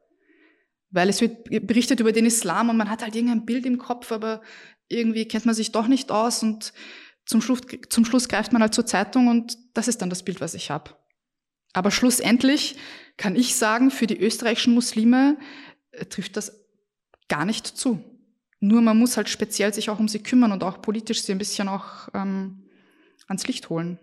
Weil 0.96 1.10
es 1.10 1.20
wird 1.20 1.68
berichtet 1.68 2.00
über 2.00 2.14
den 2.14 2.26
Islam 2.26 2.70
und 2.70 2.78
man 2.78 2.90
hat 2.90 3.04
halt 3.04 3.16
irgendein 3.16 3.46
Bild 3.46 3.66
im 3.66 3.78
Kopf, 3.78 4.14
aber 4.14 4.42
irgendwie 4.88 5.28
kennt 5.28 5.46
man 5.46 5.54
sich 5.54 5.74
doch 5.74 5.88
nicht 5.88 6.10
aus 6.10 6.42
und 6.42 6.72
zum 7.26 7.42
Schluss, 7.42 7.62
zum 7.90 8.06
Schluss 8.06 8.30
greift 8.30 8.54
man 8.54 8.62
halt 8.62 8.74
zur 8.74 8.86
Zeitung 8.86 9.28
und 9.28 9.58
das 9.74 9.90
ist 9.90 10.02
dann 10.02 10.10
das 10.10 10.24
Bild, 10.24 10.40
was 10.40 10.54
ich 10.54 10.72
habe. 10.72 10.96
Aber 11.74 11.92
schlussendlich 11.92 12.78
kann 13.18 13.36
ich 13.36 13.56
sagen, 13.56 13.92
für 13.92 14.08
die 14.08 14.18
österreichischen 14.18 14.74
Muslime 14.74 15.38
äh, 15.92 16.06
trifft 16.06 16.38
das 16.38 16.64
gar 17.28 17.44
nicht 17.44 17.68
zu. 17.68 18.02
Nur 18.62 18.82
man 18.82 18.98
muss 18.98 19.18
halt 19.18 19.28
speziell 19.28 19.74
sich 19.74 19.90
auch 19.90 20.00
um 20.00 20.08
sie 20.08 20.24
kümmern 20.24 20.54
und 20.54 20.64
auch 20.64 20.82
politisch 20.82 21.24
sie 21.24 21.34
ein 21.34 21.40
bisschen 21.40 21.68
auch 21.68 22.08
ähm, 22.14 22.70
ans 23.28 23.46
Licht 23.48 23.70
holen. 23.70 24.00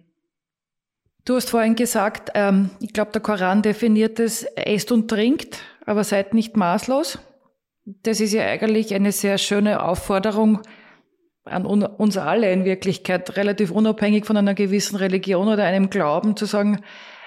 Du 1.24 1.36
hast 1.36 1.50
vorhin 1.50 1.76
gesagt, 1.76 2.30
ähm, 2.34 2.70
ich 2.80 2.92
glaube, 2.92 3.12
der 3.12 3.20
Koran 3.20 3.62
definiert 3.62 4.18
es, 4.18 4.42
esst 4.42 4.90
und 4.90 5.08
trinkt, 5.08 5.58
aber 5.86 6.02
seid 6.02 6.34
nicht 6.34 6.56
maßlos. 6.56 7.18
Das 7.84 8.20
ist 8.20 8.32
ja 8.32 8.42
eigentlich 8.42 8.94
eine 8.94 9.12
sehr 9.12 9.38
schöne 9.38 9.82
Aufforderung 9.82 10.62
an 11.44 11.64
uns 11.66 12.16
alle 12.16 12.52
in 12.52 12.64
Wirklichkeit, 12.64 13.36
relativ 13.36 13.70
unabhängig 13.70 14.26
von 14.26 14.36
einer 14.36 14.54
gewissen 14.54 14.96
Religion 14.96 15.48
oder 15.48 15.64
einem 15.64 15.90
Glauben, 15.90 16.36
zu 16.36 16.46
sagen, 16.46 16.82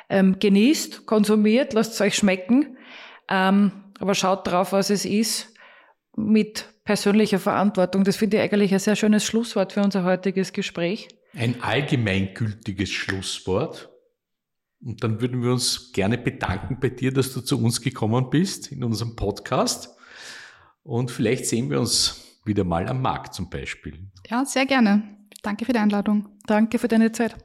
ähm, 0.09 0.37
genießt, 0.39 1.05
konsumiert, 1.05 1.73
lasst 1.73 1.93
es 1.93 2.01
euch 2.01 2.15
schmecken, 2.15 2.77
ähm, 3.29 3.71
aber 3.99 4.15
schaut 4.15 4.47
drauf, 4.47 4.71
was 4.71 4.89
es 4.89 5.03
ist 5.05 5.53
mit 6.15 6.69
persönlicher 6.85 7.39
Verantwortung. 7.39 8.03
Das 8.03 8.15
finde 8.15 8.37
ich 8.37 8.43
eigentlich 8.43 8.71
ein 8.71 8.79
sehr 8.79 8.95
schönes 8.95 9.25
Schlusswort 9.25 9.73
für 9.73 9.81
unser 9.81 10.03
heutiges 10.03 10.53
Gespräch. 10.53 11.09
Ein 11.33 11.61
allgemeingültiges 11.61 12.89
Schlusswort. 12.91 13.89
Und 14.85 15.03
dann 15.03 15.19
würden 15.19 15.41
wir 15.41 15.51
uns 15.51 15.91
gerne 15.91 16.17
bedanken 16.17 16.77
bei 16.79 16.89
dir, 16.89 17.11
dass 17.11 17.33
du 17.33 17.41
zu 17.41 17.61
uns 17.61 17.81
gekommen 17.81 18.29
bist 18.29 18.71
in 18.71 18.83
unserem 18.83 19.15
Podcast. 19.15 19.89
Und 20.83 21.09
vielleicht 21.09 21.47
sehen 21.47 21.71
wir 21.71 21.79
uns 21.79 22.39
wieder 22.45 22.63
mal 22.63 22.87
am 22.87 23.01
Markt 23.01 23.33
zum 23.33 23.49
Beispiel. 23.49 24.07
Ja, 24.29 24.45
sehr 24.45 24.67
gerne. 24.67 25.17
Danke 25.41 25.65
für 25.65 25.73
die 25.73 25.79
Einladung. 25.79 26.29
Danke 26.45 26.77
für 26.77 26.87
deine 26.87 27.11
Zeit. 27.11 27.35